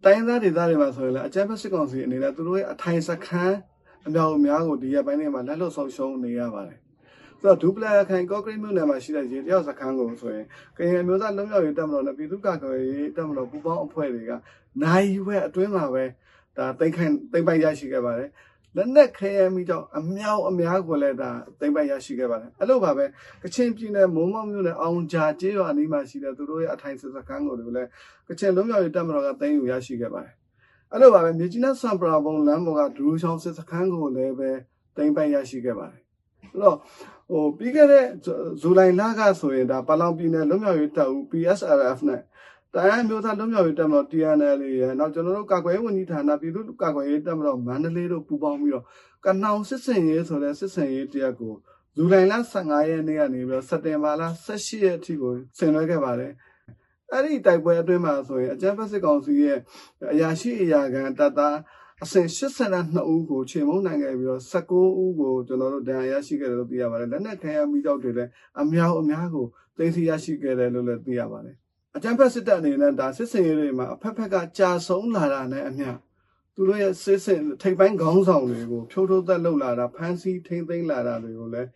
[0.04, 3.58] တိုင်းသားဒေသတွေမှာဆိုရင်လည်းအကြမ်းဖက်စစ်ကောင်စီအနေနဲ့သူတို့ရဲ့အထိုင်စခန်း
[4.06, 6.80] အများအများကိုဒီရက်ပိုင်းတွေမှာလက်လွတ်ဆုံးရှုံးနေရပါတယ်။
[7.42, 10.46] ဆိုတော့ဒူပလာခိုင်ကော့ကရစ်မြို့နယ်မှာရှိတဲ့ရေတယောက်စခန်းကိုဆိုရင်
[10.78, 14.32] ကရင်မျိုးသားလုံးရောက်ရေးတပ်မတော်နဲ့ပြည်သူ့ကာကွယ်ရေးတပ်မတော်ပူးပေါင်းအဖွဲ့တွေက
[14.84, 16.04] နိုင်ရွယ်အတွင်းမှာပဲ
[16.58, 18.30] ဒါတိမ့်ခိုင်တိမ့်ပိုက်ရရှိခဲ့ပါတယ်။
[18.76, 21.30] လက်နက်ခဲယမ်းမိကြောင့်အမြောက်အများကိုလည်းဒါ
[21.60, 23.06] တိမ့်ပိုက်ရရှိခဲ့ပါတယ်။အဲ့လိုပါပဲ
[23.44, 27.90] ကချင်ပြည်နယ်မုံမောက်မြို့နယ်အောင်ဂျာကျေးရွာနီးမှာရှိတဲ့သူတို့ရဲ့အထိုင်စခန်းကိုလည်း
[28.28, 30.34] ကချင်လုံးရောက်ရေးတပ်မတော်ကသိမ်းယူရရှိခဲ့ပါတယ်။
[30.92, 34.50] အဲ့လိုပါပဲမြေကြီးနဲ့ဆမ်ပရာဘုံလမ်းပေါ်ကဒရူချောင်းစစ်စခန်းကိုလည်းပဲ
[34.96, 36.02] တင်ပိုင်ရရှိခဲ့ပါတယ်
[36.42, 36.78] အဲ့တော့
[37.30, 38.06] ဟိုပြီးခဲ့တဲ့
[38.62, 42.22] ဇူလိုင်လကဆိုရင်ဒါပလောင်ပြည်နယ်လွတ်မြောက်ရေးတပ်ဦး PSRF နဲ့
[42.74, 48.86] တိုင်းမျိုးသားလွတ်မြောက်ရေးတပ်မတော် TNL ရဲ့နောက်ကျွန်တော်တို့ကာကွယ်ရေးဝန်ကြီးဌာနပြည်သူ့ကာကွယ်ရေးတပ်မတော်မန္တလေးတို့ပူးပေါင်းပြီးတော့
[49.26, 51.54] ကနောင်စစ်စင်ရေးဆိုတဲ့စစ်စင်ရေးတရက်ကို
[51.96, 56.32] ဇူလိုင်လ15ရက်နေ့ကနေပြီးတော့စက်တင်ဘာလ18ရက်အထိကိုဆင်နွှဲခဲ့ပါတယ်
[57.12, 59.60] အဲ့ဒီတိုက်ပွဲအတွင်းမှာဆိုရင်အကြမ်းဖက်စစ်ကောင်စီရဲ့
[60.14, 61.58] အရာရှိအရာခံတပ်သား
[62.04, 68.30] အဆင့်82ဦးကိုချိန်မုံနိုင်ခဲ့ပြီးတော့19ဦးကိုကျွန်တော်တို့ဒဏ်ရာရရှိခဲ့တယ်လို့သိရပါတယ်လက်နက်ခဲယမ်းမိတော့တွေလည်း
[68.62, 69.46] အများအများကို
[69.78, 71.56] သိသိရရှိခဲ့တယ်လို့လည်းသိရပါတယ်
[71.96, 75.90] အကြမ်းဖက်စစ်တပ်အနေနဲ့ဒါစစ်စင်ရေးတွေမှာအဖက်ဖက်ကကြာဆုံးလာတာနဲ့အမျှ
[76.56, 81.70] သူတို့ရဲ့စစ်စစ်ထိပ်ပိုင်းခေါင်းဆောင်တွေကိုဖြိုးထိုးသက်လုပ်လာတာဖမ်းဆီးထိမ့်သိမ်းလာတာတွေကိုလည်း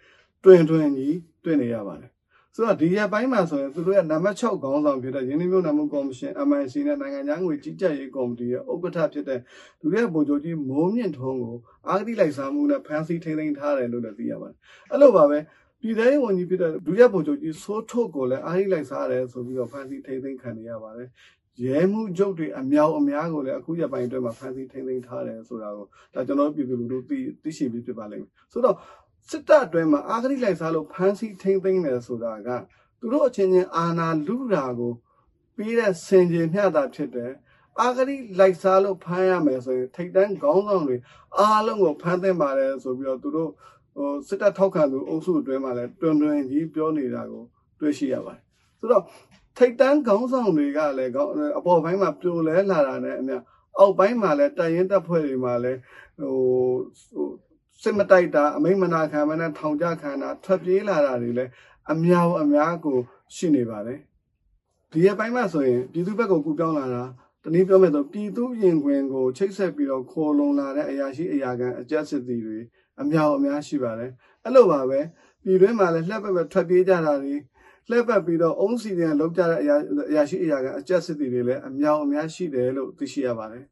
[0.44, 2.11] တွင်တွင်ကြီးတွေ့နေရပါတယ်
[2.55, 9.39] ဆိုတော့ဒီရက်ပိုင်းမှာဆိုရင်သူတို့ရဲ့နံပါတ်6ခေါင်းဆောင်ဖြစ်တဲ့ရင်းနှီးမြှုပ်နှံမှုကော်မရှင် MIC နဲ့နိုင်ငံခြားငွေကြီးကြပ်ရေးကော်မတီရဲ့ဥက္ကဋ္ဌဖြစ်တဲ့
[9.81, 14.57] လူရဲဗိုလ်ချုပ်ကြီးမိုးမြင့်ထွန်းကိုအာဂတိလိုက်စားမှုနဲ့ဖမ်းဆီးထိန်းသိမ်းထားတယ်လို့လည်းသိရပါတယ်။
[14.91, 15.37] အဲ့လိုပါပဲ
[15.81, 21.09] ပြည်ထောင်ဝန်ကြီးဖြစ်တဲ့လူရဲဗိုလ်ချုပ်ကြီးစိုးထုတ်ကိုလည်းအာဂတိလိုက်စားတယ်ဆိုပြီးတော့ဖမ်းဆီးထိန်းသိမ်းခံနေရပါတယ်။
[21.65, 28.75] ရဲမှုချုပ်တွေအမြောက်အများကိုလည်းအခုရက်ပိုင်းအတွင်းမှာဖမ်းဆီးထိန်းသိမ်းထားတယ်ဆိုတာကိုဒါကျွန်တော်ပြည်သူလူထုသိသိရှိပြီးဖြစ်ပါလိမ့်မယ်။ဆိုတော့
[29.29, 32.49] စစ်တပ်အတွင်းမှာအာဂတိလိုက်စားလို့ဖမ်းဆီးထိန်းသိမ်းတယ်ဆိုတာက
[32.99, 34.93] သူတို့အချင်းချင်းအာနာလူတာကို
[35.55, 37.31] ပြီးတဲ့စင်ကြယ်မျှတာဖြစ်တယ်
[37.79, 40.97] အာဂရိလိုက်စားလို့ဖမ်းရမယ်ဆိုရင်ထိတ်တန်းခေါင်းဆောင်တွေ
[41.38, 43.51] အားလုံးကိုဖမ်းသင့်ပါတယ်ဆိုပြီးတော့သူတို့
[43.95, 47.43] ဟိုစစ်တပ်ထောက်ခံသူအုပ်စုအတွင်းမှာလည်းတွင်တွင်ကြီးပြောနေတာကို
[47.79, 48.41] တွေ့ရှိရပါတယ်
[48.79, 49.03] ဆိုတော့
[49.57, 51.12] ထိတ်တန်းခေါင်းဆောင်တွေကလည်း
[51.57, 53.43] အပေါ်ပိုင်းမှာပြိုလဲလာတာနဲ့အများ
[53.79, 55.79] အောက်ပိုင်းမှာလည်းတိုင်ရင်တပ်ဖွဲ့တွေမှာလည်း
[56.19, 56.36] ဟို
[57.12, 57.27] ဟို
[57.82, 61.52] စစ်မတိုက်တာအမိမနာခံမနဲ့ထောင်ကြခံတာထွက်ပြေးလာတာတွေလည်း
[61.91, 62.98] အများအများကို
[63.36, 64.00] ရှိနေပါတယ်
[64.91, 67.04] ဒီရပိုင်းမှာဆိုရင်ပြည်သူဘက်ကိုကူပြောင်းလာတာ
[67.44, 72.60] တနည်းပြောမယ်ဆိုပြည်သူရင်ခွင်ကိုချိတ်ဆက်ပြီးတော့ခေါ်လုံလာတဲ့အရာရှိအရာခံအကြက်စစ်သည်တွေ
[73.02, 74.12] အများအများရှိပါတယ်
[74.44, 75.00] အဲ့လိုပါပဲ
[75.44, 77.36] ပြည်တွင်းမှာလည်းလှက်ပက်ပဲထွက်ပြေးကြတာတွေ
[77.89, 79.76] လှက်ပက်ပြီးတော့အုံးစီတွေလောက်ကြတဲ့အရာ
[80.10, 83.65] အရာရှိအရာခံအကြက်စစ်သည်တွေလည်းအများအများရှိတယ်လို့သိရှိရပါတယ်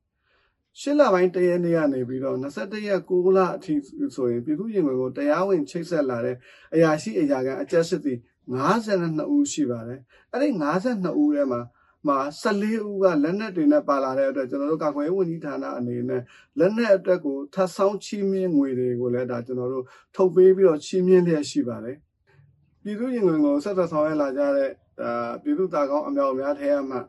[0.79, 3.73] ရှစ်လပိုင်းတရက်နေ့ကနေပြီးတော့21ရက်6လအထိ
[4.15, 6.35] ဆိုရင်ပြည်သူ့ရင်ဝင်ကိုတရားဝင်ချိတ်ဆက်လာတဲ့
[6.73, 8.17] အရာရှိအရာခံအကြက်စစ်သည်
[8.55, 9.99] 52ဦးရှိပါတယ်
[10.31, 11.61] အဲ့ဒီ52ဦးထဲမှာ
[12.07, 16.21] မှာ14ဦးကလက်နက်တွေနဲ့ပါလာတဲ့အတွက်ကျွန်တော်တို့ကာကွယ်ရေးဝန်ကြီးဌာနအနေနဲ့
[16.59, 21.97] လက်နက်အတွက်ကိုထပ်ဆောင်ချီးမြှင့်ငွေတွေကိုလည်းဒါကျွန်တော်တို့ထုတ်ပေးပြီးတော့ချီးမြှင့်လျက်ရှိပါတယ်
[22.83, 25.11] ပြည်သူရင်ဝင်ကိုဆက်သက်ဆောင်ရွက်လာကြတဲ့ဒါ
[25.43, 26.99] ပြည်သူတာကောင်းအမြောက်အများထဲမှာ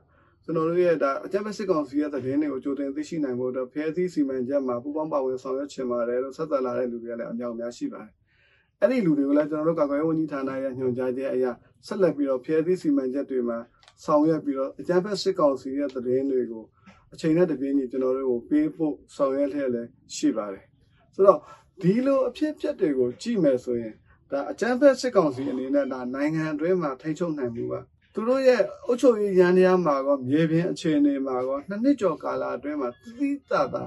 [0.50, 8.12] ကျွန်တော်တို့ရဲ့ဒါအကြမ်းဖက်စစ်ကောင်စီရဲ့သတင်းတွေကိုကြိုတင်သိရှိနိုင်ဖို့အတွက်ဖဲသီးစီမံချက်မှာပူးပေါင်းပါဝင်ဆောင်ရွက်ချင်ပါတယ်လို့ဆက်သက်လာတဲ့လူတွေကလည်းအမြောက်အများရှိပါတယ်။
[8.80, 11.44] အဲ့ဒီလူတွေကိုလည်းကျွန်တော်တို့ကာကွယ်ရေးဝန်ကြီးဌာနရဲ့ညွှန်ကြားချက်အရ
[11.86, 13.58] ဆက်လက်ပြီးတော့ဖဲသီးစီမံချက်တွေမှာ
[14.04, 16.64] ဆောင်ရွက်ပြီးတော့အကြမ်းဖက်စစ်ကောင်စီရဲ့သတင်းတွေကို
[17.12, 20.64] အချိန်နဲ့တပြေးညီကျွန်တော်တို့ကိုပေးဖို့ဆောင်ရွက်လျက်လည်းရှိပါတယ်။
[21.14, 21.40] ဆိုတော့
[21.82, 23.94] ဒီလိုအဖြစ်အပျက်တွေကိုကြည့်မယ်ဆိုရင်
[24.30, 27.74] ဒါအကြမ်းဖက်စစ်ကောင်စီအနေနဲ့ဒါနိုင်ငံအတွင်းမှာထိန်းချုပ်နိုင်မှုက
[28.14, 33.82] သူတို့ရဲ့အုပ်ချုပ်ရေးရန်တရားမှာကောမြေပြင်အခြေအနေမှာကောနှစ်နှစ်ကျော်ကာလအတွင်းမှာသတိတာတာ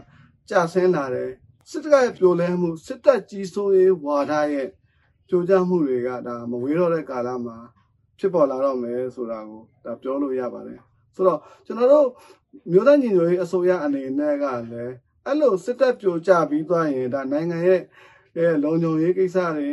[0.49, 1.31] ကြာဆင်းလာတယ်
[1.69, 4.69] စစ်တပ်ရဲ့ပြိုလဲမှုစစ်တပ်ကြီးစိုးရေးဝါဒရဲ့
[5.29, 7.57] ကြိုးကြားမှုတွေကဒါမဝေးတော့တဲ့ကာလမှာ
[8.19, 10.79] ဖြစ်ပေါ်လာတော့မယ်ဆိုတာကိုဒါပြောလို့ရပါတယ်
[11.15, 12.07] ဆိုတော့ကျွန်တော်တို့
[12.71, 14.93] မြို့သားညီညွတ်ရေးအစိုးရအနေနဲ့ကလည်း
[15.25, 17.81] အဲ့လိုစစ်တပ်ပြိုကျပြီးသွားရင်ဒါနိုင်ငံရဲ့
[18.63, 19.69] လုံခြုံရေးကိစ္စတွေ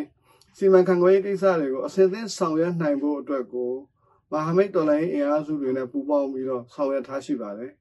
[0.56, 3.72] စီမံခန့်ခွဲရေးကိစ္စတွေကိုအစင်းသင်းဆောင်ရွက်နိုင်ဖို့အတွက်ကို
[4.32, 7.72] မဟာမိတ်တော်လိုင်းအင်အားစုတွေနဲ့ပူးပေါင်းပြီးတော့ဆောင်ရွက်ထားရှိပါတယ်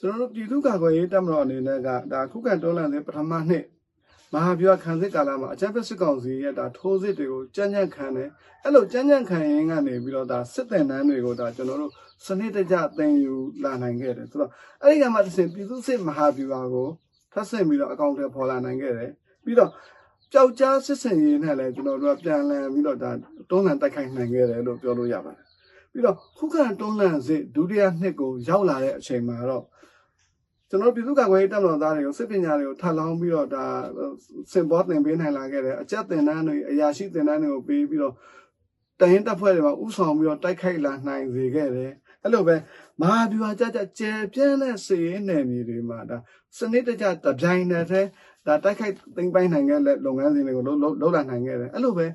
[0.00, 3.64] ကျွန်တော်တို့ပြည်သူ့ကာကွယ်ရေးတပ်မတော်အနေနဲ့ကဒါခုခံတော်လှန်တဲ့ပထမနှစ်
[4.32, 8.28] မဟာဗျူဟာခံစစ်ကာလမှာအကြမ်းဖက်စစ်ကောင်စီရဲ့ဒါထိုးစစ်တွေကိုကြမ်းကြမ်းခံတယ်
[8.62, 11.92] အဲ့လိုကြမ်းကြမ်းခံရင်ကနေပြီးတော့ဒါစစ်တပ်နန်းတွေကိုဒါကျွန်တော်တို့
[12.26, 14.50] စနစ်တကျသင်ယူလာနိုင်ခဲ့တယ်ဆိုတော့
[14.82, 16.88] အဲ့ဒီကမှတစ်ဆင့်ပြည်သူ့စစ်မဟာဗျူဟာကို
[17.32, 19.10] ထပ်ဆင့်ပြီးတော့အကောင့်တွေပေါ်လာနိုင်ခဲ့တယ်
[19.44, 19.70] ပြီးတော့
[20.32, 23.10] ကြောက်ကြားစစ်စင်ရေးနဲ့လည်းကျွန်တော်တို့ကပြန်လည်ပြီးတော့ဒါ
[23.50, 25.45] တွန်းလှန်တိုက်ခိုက်နိုင်ခဲ့တယ်လို့ပြောလို့ရပါတယ်
[25.96, 29.64] ပြီးတော့ခုခံတွန်းလှန်စစ်ဒုတိယနှစ်ကိုရောက်လာတဲ့အချိန်မှာတော့
[30.68, 33.64] ကျွန်တော်ပြည်သူ့ကာကွယ်ရေးတပ်မတော်သားတွေကိုစစ်ပညာတွေကိုထပ်လောင်းပြီးတော့ဒါ
[34.52, 38.14] စင်ပေါ်တင်ပေးနိုင်လာခဲ့တယ်အကြက်တင်တန်းတွေအရာရှိတင်တန်းတွေကိုပေးပြီးတော့
[39.00, 42.56] တရင်တပ်ဖွဲ့တွေမှာဥဆောင်ပြီးတော့တိုက်ခိုက်လာနိုင်စေခဲ့တယ်အဲ့လိုပဲ
[43.00, 46.16] မဟာဗျူဟာကြကြကျယ်ပြန့်တဲ့စီရင်နယ်မြေတွေမှာဒါ
[46.58, 48.08] စနစ်တကျတပြိုင်တည်း
[48.46, 52.06] ဒါတိုက်ခိုက်သိမ်းပိုင်းနိုင်ခဲ့တဲ့လုပ်ငန်းစဉ်တွေကိုလှုပ်လှုပ်လာနိုင်ခဲ့တယ်အဲ့လိုပဲ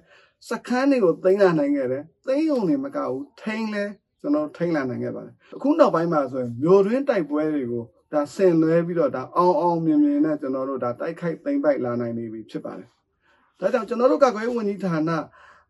[0.49, 3.83] စခန်းတွေကိုသိမ်းလာနိုင်ခဲ့တယ်သိမ်းုံနေမကဘူးထိန်းလဲ
[4.21, 12.87] ကျွန်တော်ထိန်းလာနိုင်ခဲ့ပါတယ်အခုနောက်ပိုင်းမှာဆိုရင်မျိုးတွင်းတိုက်ပွဲတွေကိုဒါဆင်လွဲပြီးတော့ဒါအောင်အောင်မြင်မြင်နဲ့ကျွန်တော်တို့ဒါတိုက်ခိုက်သိမ်းပိုက်လာနိုင်နေပြီဖြစ်ပါတယ်
[13.59, 15.11] ဒါကြောင့်ကျွန်တော်တို့ကာကွယ်ရေးဝန်ကြီးဌာန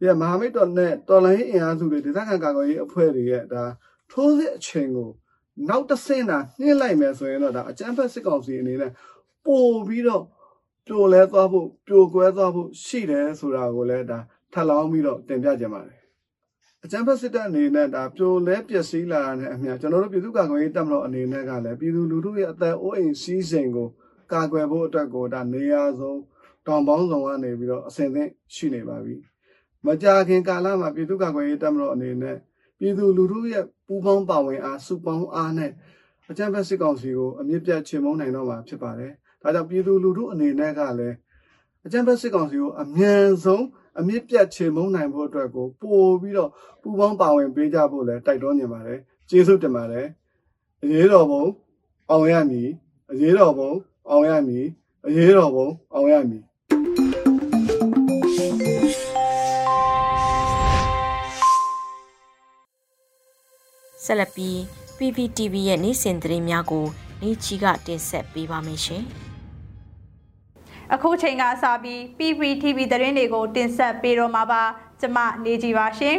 [0.03, 3.63] ရဲ့မဟာမိတ်တော်နဲ့တော်လိုင်းအင်အားစုတွေဒေသခံကာကွယ်ရေးအဖွဲ့တွေရဲ့ဒါ
[4.11, 5.09] ထိုးစစ်အချိန်ကို
[5.69, 8.91] နောက်တစ်ဆင့်သာနှင်းလိုက်မယ်ဆိုရင်တော့ဒါအကြမ်းဖက်စစ်ကောင်စီအနေနဲ့
[9.45, 10.23] ပို့ပြီးတော့
[10.87, 14.19] ပြိုလဲသွားဖို့ပြိုကွဲသွားဖို့ရှိတယ်ဆိုတာကိုလည်းဒါ
[14.53, 16.01] ထပ်လောင်းပြီးတော့တင်ပြကြပါတယ်
[16.83, 23.89] အကြံဖက်စစ်တပ်အနေနဲ့ဒါပြိုလဲပျက်စီးလာတဲ့အမြကျွန်တော်တို့ပြည်သူ့ကာကွယ်ရေးတပ်မတော်အနေနဲ့ကလည်းပြည်သူလူထုရဲ့အသက်အိုးအိမ်စီးစိမ်ကို
[24.33, 26.19] ကာကွယ်ဖို့အတွက်ကိုဒါနေရာဆုံး
[26.67, 29.15] တောင်ပေါင်းဆောင်ကနေပြီးတော့အစဉ်သင့်ရှိနေပါပြီ
[29.85, 32.37] မကြာခင်ကာလမှာပြည်သူ့ကာကွယ်ရေးတပ်မတော်အနေနဲ့
[32.79, 35.71] ပြည်သူလူထုရဲ့ပူးပေါင်းပါဝင်အားစုပေါင်းအားနဲ့
[36.29, 41.15] အကြံဖက်စစ်ကောင်စီကိုအမြင့်ပြတ်ချေမှုန်းနိုင်တော့မှာဖြစ်ပါတယ်ဒါကြောင့်ပြည်သူလူထုအနေနဲ့ကလည်း
[41.85, 43.65] အကြံဖက်စစ်ကောင်စီကိုအမြန်ဆုံး
[43.99, 46.49] အမြင့်ပြတ်ချေမှုန်းနိုင်ဖို့အတွက်ကိုပို့ပြီးတော့
[46.81, 48.99] ပူပေါင်းပါဝင်ပေးကြဖို့လည်းတိုက်တွန်းနေပါတယ်
[49.29, 50.07] ကျေးဇူးတင်ပါတယ်
[50.83, 51.43] အရေးတော်ပုံ
[52.09, 52.69] အောင်ရမည်
[53.11, 53.71] အရေးတော်ပုံ
[54.09, 54.65] အောင်ရမည်
[55.07, 56.43] အရေးတော်ပုံအောင်ရမည်
[64.03, 64.57] ဆက်လက်ပြီး
[64.97, 66.85] PPTV ရဲ့နေ့စဉ်သတင်းများကို
[67.21, 69.05] နေ့ချီကတင်ဆက်ပေးပါမယ်ရှင်။
[70.95, 74.63] အခုချိန်ကစပြီး PPTV သတင်းတွေကိုတင်ဆက်ပေးတော့မှာပါ
[75.01, 76.17] ကျမနေကြပါရှင်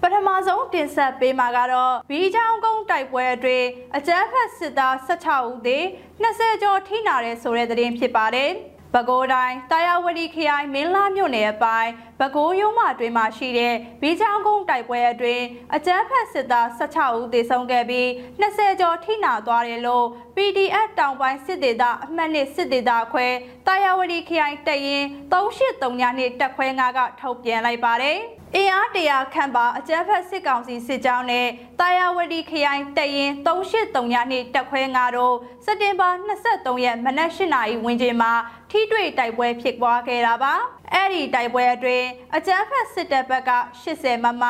[0.00, 3.66] ပထမဆုံးတင်ဆက်ပေးမှာကတော့ဘီချောင်းကုန်းတိုက်ပွဲအတွင်း
[3.96, 5.78] အကြမ်းဖက်စစ်သား16ဦးသေ
[6.22, 8.50] 20ကျော်ထိနာတဲ့ဆိုတဲ့သတင်းဖြစ်ပါတယ်။
[8.94, 18.06] ပဲခူးတိုင်းတာယာဝတီခရိုင်မင်းလာမြို့နယ်အပိုင်းပဲခူးရုံးမအတွင်းမှာရှိတဲ့ဘီချောင်းကုန်းတိုက်ပွဲအတွင်းအကြမ်းဖက်စစ်သား16ဦးသေဆုံးခဲ့ပြီး
[18.42, 23.26] 20ကျော်ထိနာသွားတယ်လို့ PDF တောင်ပိုင်းစစ်ဒေသအမှတ်နှစ်စစ်ဒေသခွဲ
[23.66, 28.20] တာယာဝတီခရိုင်တရင်383ညနှစ်တက်ခွဲ9ကထုတ်ပြန်လိုက်ပါတယ်။
[28.56, 31.46] အင်အားတရာခန့်ပါအကြမ်းဖက်စစ်ကောင်စီစစ်ကြောင်းနဲ့
[31.80, 35.34] တာယာဝတီခရိုင်တရင်383ညနှစ်တက်ခွဲ9တို့
[35.64, 36.08] စက်တင်ဘာ
[36.46, 38.32] 23ရက်မနက်8နာရီဝန်းကျင်မှာ
[38.70, 40.54] ထိတွေ့တိုက်ပွဲဖြစ်ပွားခဲ့တာပါ
[40.92, 43.52] အဲ့ဒီတိုက်ပွဲအတွင်းအကြမ်းဖက်စစ်တပ်ဘက်က
[43.84, 44.44] 80မမ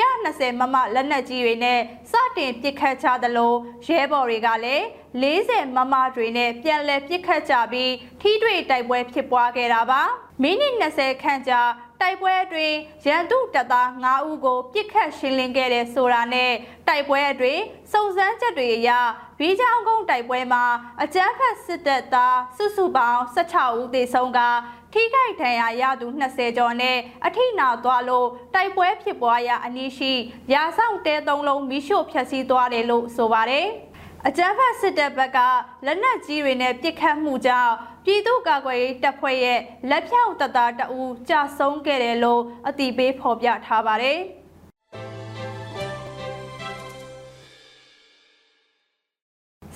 [0.00, 1.80] 120မမလက်နက်ကြီးတွေနဲ့
[2.10, 3.54] စတင်ပစ်ခတ်ကြသလို
[3.86, 4.84] ရဲဘော်တွေကလည်း
[5.22, 10.02] 40မမတွေနဲ့ပြန်လည်ပစ်ခတ်ကြပြီးထိတွေ့တိုက်ပွဲဖြစ်ပွားခဲ့တာပါ
[10.42, 11.62] မိနစ်20ခန့်ကြာ
[12.00, 16.52] တိုက်ပွဲအတွင်းရန်သူတပ်သား9ဦးကိုပြစ်ခတ်ရှင်းလင်းခဲ့တဲ့ဆိုတာနဲ့
[16.88, 18.90] တိုက်ပွဲအတွင်းစုံစမ်းချက်တွေအရ
[19.38, 20.64] ဘီချောင်းကုန်းတိုက်ပွဲမှာ
[21.02, 24.40] အကြမ်းဖက်စစ်တပ်သားစုစုပေါင်း16ဦးသေဆုံးက
[24.92, 30.12] ထိခိုက်ဒဏ်ရာရသူ20ကျော်နဲ့အထိနာသွားလို့တိုက်ပွဲဖြစ်ပွားရာအနည်းရှိ
[30.52, 33.68] ရာဆောင်တဲသုံးလုံးမိရှို့ဖျက်ဆီးသွားတယ်လို့ဆိုပါတယ်။
[34.26, 35.38] အကြမ်းဖက်စစ်တပ်ဘက်က
[35.86, 37.74] လက်နက်ကြီးတွေနဲ့ပစ်ခတ်မှုကြောင့်
[38.10, 44.18] ပြည်သူ့ကာကွယ်ရေးတပ်ဖွဲ့ရဲ့လက်ဖြောင့်တပ်သားတအူးကြာဆုံးခဲ့တယ်လို့အတိပေးဖော်ပြထားပါတယ်။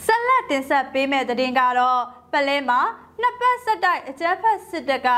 [0.05, 2.01] ဆက်လက်တင်ဆက်ပေးမယ့်သတင်းကတော့
[2.33, 2.81] ပလဲမှာ
[3.21, 5.09] နှစ်ပတ်ဆက်တိုက်အကြမ်းဖက်စစ်တပ်က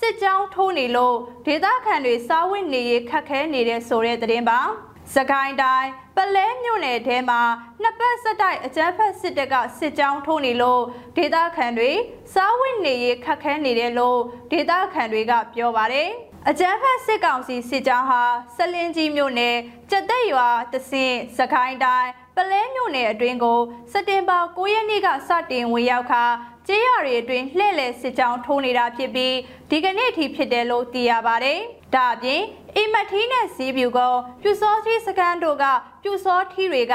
[0.00, 4.60] စစ်ကြောင်းထိုးနေလို့ဒေသခံတွေစားဝတ်နေရေးခက်ခဲနေတဲ့ဆိုတဲ့သတင်းပါ။
[5.14, 7.42] စကိုင်းတိုင်းပလဲမြို့နယ်ထဲမှာ
[7.82, 10.82] နှစ်ပတ်ဆက်တိုက်အကြမ်းဖက်စစ်တပ်ကစစ်ကြောင်းထိုးနေလို့
[11.16, 11.92] ဒေသခံတွေ
[12.34, 14.18] စားဝတ်နေရေးခက်ခဲနေတယ်လို့
[14.52, 16.10] ဒေသခံတွေကပြောပါတယ်
[16.48, 18.22] အကြမ်းဖက်စစ်ကောင်စီစစ်ကြောင်းဟာ
[18.56, 19.56] စလင်းကြီးမြို့နယ်
[19.90, 23.60] ကြက်သက်ရွာတဆင့်စကိုင်းတိုင်း ပလဲမြို့နယ်အတွင်းကို
[23.92, 26.24] စက်တင်ဘာ9ရက်နေ့ကစတင်ဝင်ရောက်ခါ
[26.66, 29.34] ကျေးရွာတွေအတွင်းလှည့်လည်စစ်ကြောင်းထိုးနေတာဖြစ်ပြီး
[29.70, 31.58] ဒီကနေ့ထိဖြစ်တယ်လို့သိရပါတယ်။
[31.94, 32.42] ဒါအပြင်
[32.76, 35.64] အီမထီးနဲ့စီးပြူကုန်းပြူစောထီးစကန်တို့က
[36.02, 36.94] ပြူစောထီးတွေက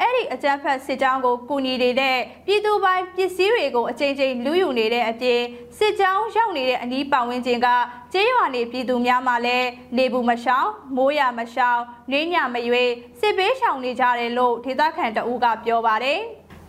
[0.00, 5.40] အဲ့ဒီအကြမ်းဖက်စစ်ကြောင်းကိုကူညီနေတဲ့ပြည်သူပိုင်းပစ္စည်းတွေကိုအကြိမ်ကြိမ်လူယူနေတဲ့အပြင်
[5.78, 7.68] စစ်ကြောင်းရောက်နေတဲ့အနီးပတ်ဝန်းကျင်က
[8.12, 12.84] ကျေးရွာနေပြည်သူများမှလည်းနေဘူးမရှောင်မိုးရမရှောင်နှင်းညမရွေ
[13.20, 16.20] စစ်ပေးရှောင်နေကြတယ်လို့ဒေသခံတအူးကပြောပါတယ်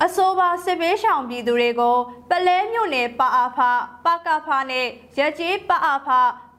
[0.03, 1.97] အဆိုပါစစ်ပေးရှောင်ပြည်သူတွေကို
[2.29, 3.59] ပလဲမြို့နယ်ပအားဖ
[4.05, 6.09] ပကဖနဲ့ရကြေးပအားဖ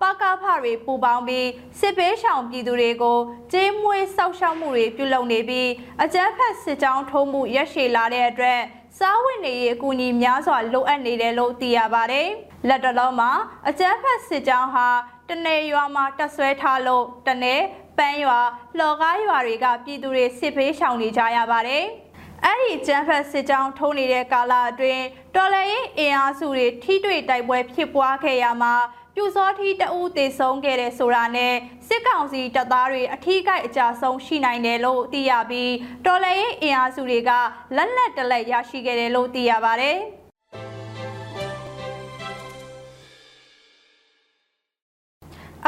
[0.03, 1.49] ပကဖတွေပူပေါင်းပြီး
[1.81, 3.19] စစ်ပေးရှောင်ပြည်သူတွေကို
[3.53, 5.69] ကြေးမွေးစောက်ရှောက်မှုတွေပြုလုပ်နေပြီး
[6.03, 8.61] အကြမ်းဖက်စစ်ကြောင်းထုံးမှုရက်ရှည်လာတဲ့အတွက်
[8.99, 12.29] စားဝတ်နေရေးအကူအညီများစွာလိုအပ်နေတယ်လို့သိရပါတယ်။
[12.69, 13.31] လက်တလုံးမှာ
[13.69, 14.89] အကြမ်းဖက်စစ်ကြောင်းဟာ
[15.29, 17.55] တနေရွာမှာတက်ဆွဲထားလို့တနေ
[17.99, 18.41] ပန်းရွာ
[18.79, 21.85] လှော်ကားရွာတွေကပြည်သူတွေစစ်ဖေးရှောင်နေကြရပါတယ်။
[22.45, 28.75] အဲ့ဒီကျန်းဖက်စစ်ကြောင်းထုံးနေတဲ့ကာလအတွင်းတော်လှန်ရေးအင်အားစုတွေထိတွေ့တိုက်ပွဲဖြစ်ပွားခဲ့ရမှာ
[29.15, 31.55] ပြူစောထီတအူးတေဆုံးခဲ့တဲ့ဆိုတာနဲ့
[31.89, 35.73] စစ်ကောင်စီတပ်သားတွေအထီးကိုက်အကြဆုံးရှိနိုင်တယ်လို့သိရပြီး
[36.07, 37.31] တော်လှန်ရေးအင်အားစုတွေက
[37.77, 39.99] လက်လက်တလက်ရရှိခဲ့တယ်လို့သိရပါတယ်။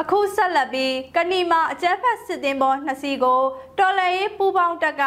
[0.00, 3.42] အခုဆက်လက်ပြီးကဏီမာအကြမ်းဖက်စစ်သည်ဘောနှစ်စီးကို
[3.78, 5.02] တော်လှန်ရေးပူးပေါင်းတပ်က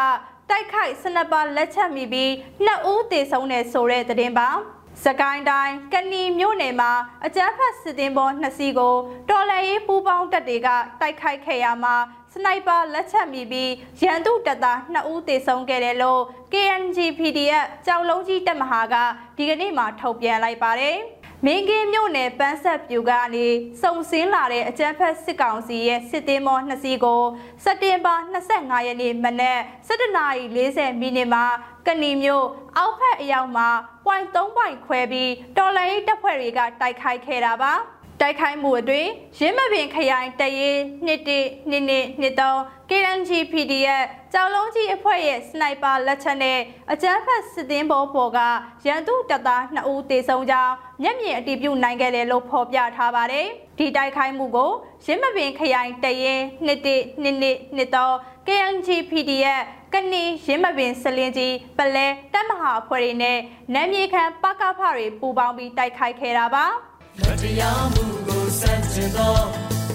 [0.49, 2.31] တိုက်ခိုက်စနပါလက်ချက်မိပြီး
[2.65, 4.49] နှစ်ဦးသေဆုံးတဲ့ဆိုတဲ့သတင်းပါ။
[5.03, 6.91] စကိုင်းတိုင်းကဏီမြို့နယ်မှာ
[7.25, 8.95] အကြမ်းဖက်စစ်သည်ပေါ်နှစ်စီးကို
[9.29, 10.69] တော်လှန်ရေးပူးပေါင်းတပ်တွေက
[11.01, 11.95] တိုက်ခိုက်ခဲ့ရမှာ
[12.33, 16.21] စနိုက်ပါလက်ချက်မိပြီးရန်သူတပ်သား2ဦးသေဆုံးခဲ့တယ်လို့
[16.53, 18.95] KNG PDF ကြောက်လုံးကြီးတပ်မဟာက
[19.37, 20.97] ဒီကနေ့မှထုတ်ပြန်လိုက်ပါတယ်။
[21.45, 23.47] မင်းကင်းမြို့နယ်ပန်းဆက်ပြူကနေ
[23.81, 27.23] စုံစင်းလာတဲ့အကြမ်းဖက်စစ်ကောင်စီရဲ့စစ်သေးမောနှစ်စီးကို
[27.63, 28.15] စက်တင်ဘာ
[28.51, 31.45] 25ရက်နေ့မနက်7:40မိနစ်မှာ
[31.87, 32.45] ကဏီမြို့
[32.77, 33.69] အောက်ဖက်အရောက်မှာ
[34.05, 37.73] .3 ပွိုင်ခွဲပြီးတော်လိုင်းတပ်ဖွဲ့တွေကတိုက်ခိုက်ခဲ့တာပါ။
[38.21, 41.29] တိုက်ခိုက်မှုအတွင်းရင်းမပင်ခရိုင်တရေးနှစ်တ
[41.69, 46.59] နှစ်နှစ်နှစ်သုံး KNG PDF ကြောက်လုံးကြီးအဖွဲ့ရဲ့စနိုက်ပါလက်ချက်နဲ့
[46.91, 48.39] အကြမ်းဖက်စစ်သည်ဘောပေါ်က
[48.87, 54.71] ရန်သူတပ်သား2ဦးသေဆုံးကြောင်းမျက်မြင်အတည်ပြုနိုင်ခဲ့တယ်လို့ဖော်ပြထားပါတယ်။ဒီတိုက်ခိုက်မှုကို
[55.05, 56.87] ရင်းမပင်ခရိုင်တရေးနှစ်တ
[57.21, 58.13] နှစ်နှစ်နှစ်သုံး
[58.47, 59.61] KNG PDF
[59.93, 63.39] ကဏီရင်းမပင်စလင်းကြီးပလဲတပ်မဟာအဖွဲ့တွေနဲ့
[63.73, 66.67] နာမြေခံပကဖတွေပူးပေါင်းပြီးတိုက်ခိုက်ခဲ့တာပါ။
[67.21, 69.37] မတရားမှုကိုစန့်ကျင်သော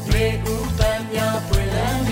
[0.06, 2.11] တွေဥပံများပွင့်လန်း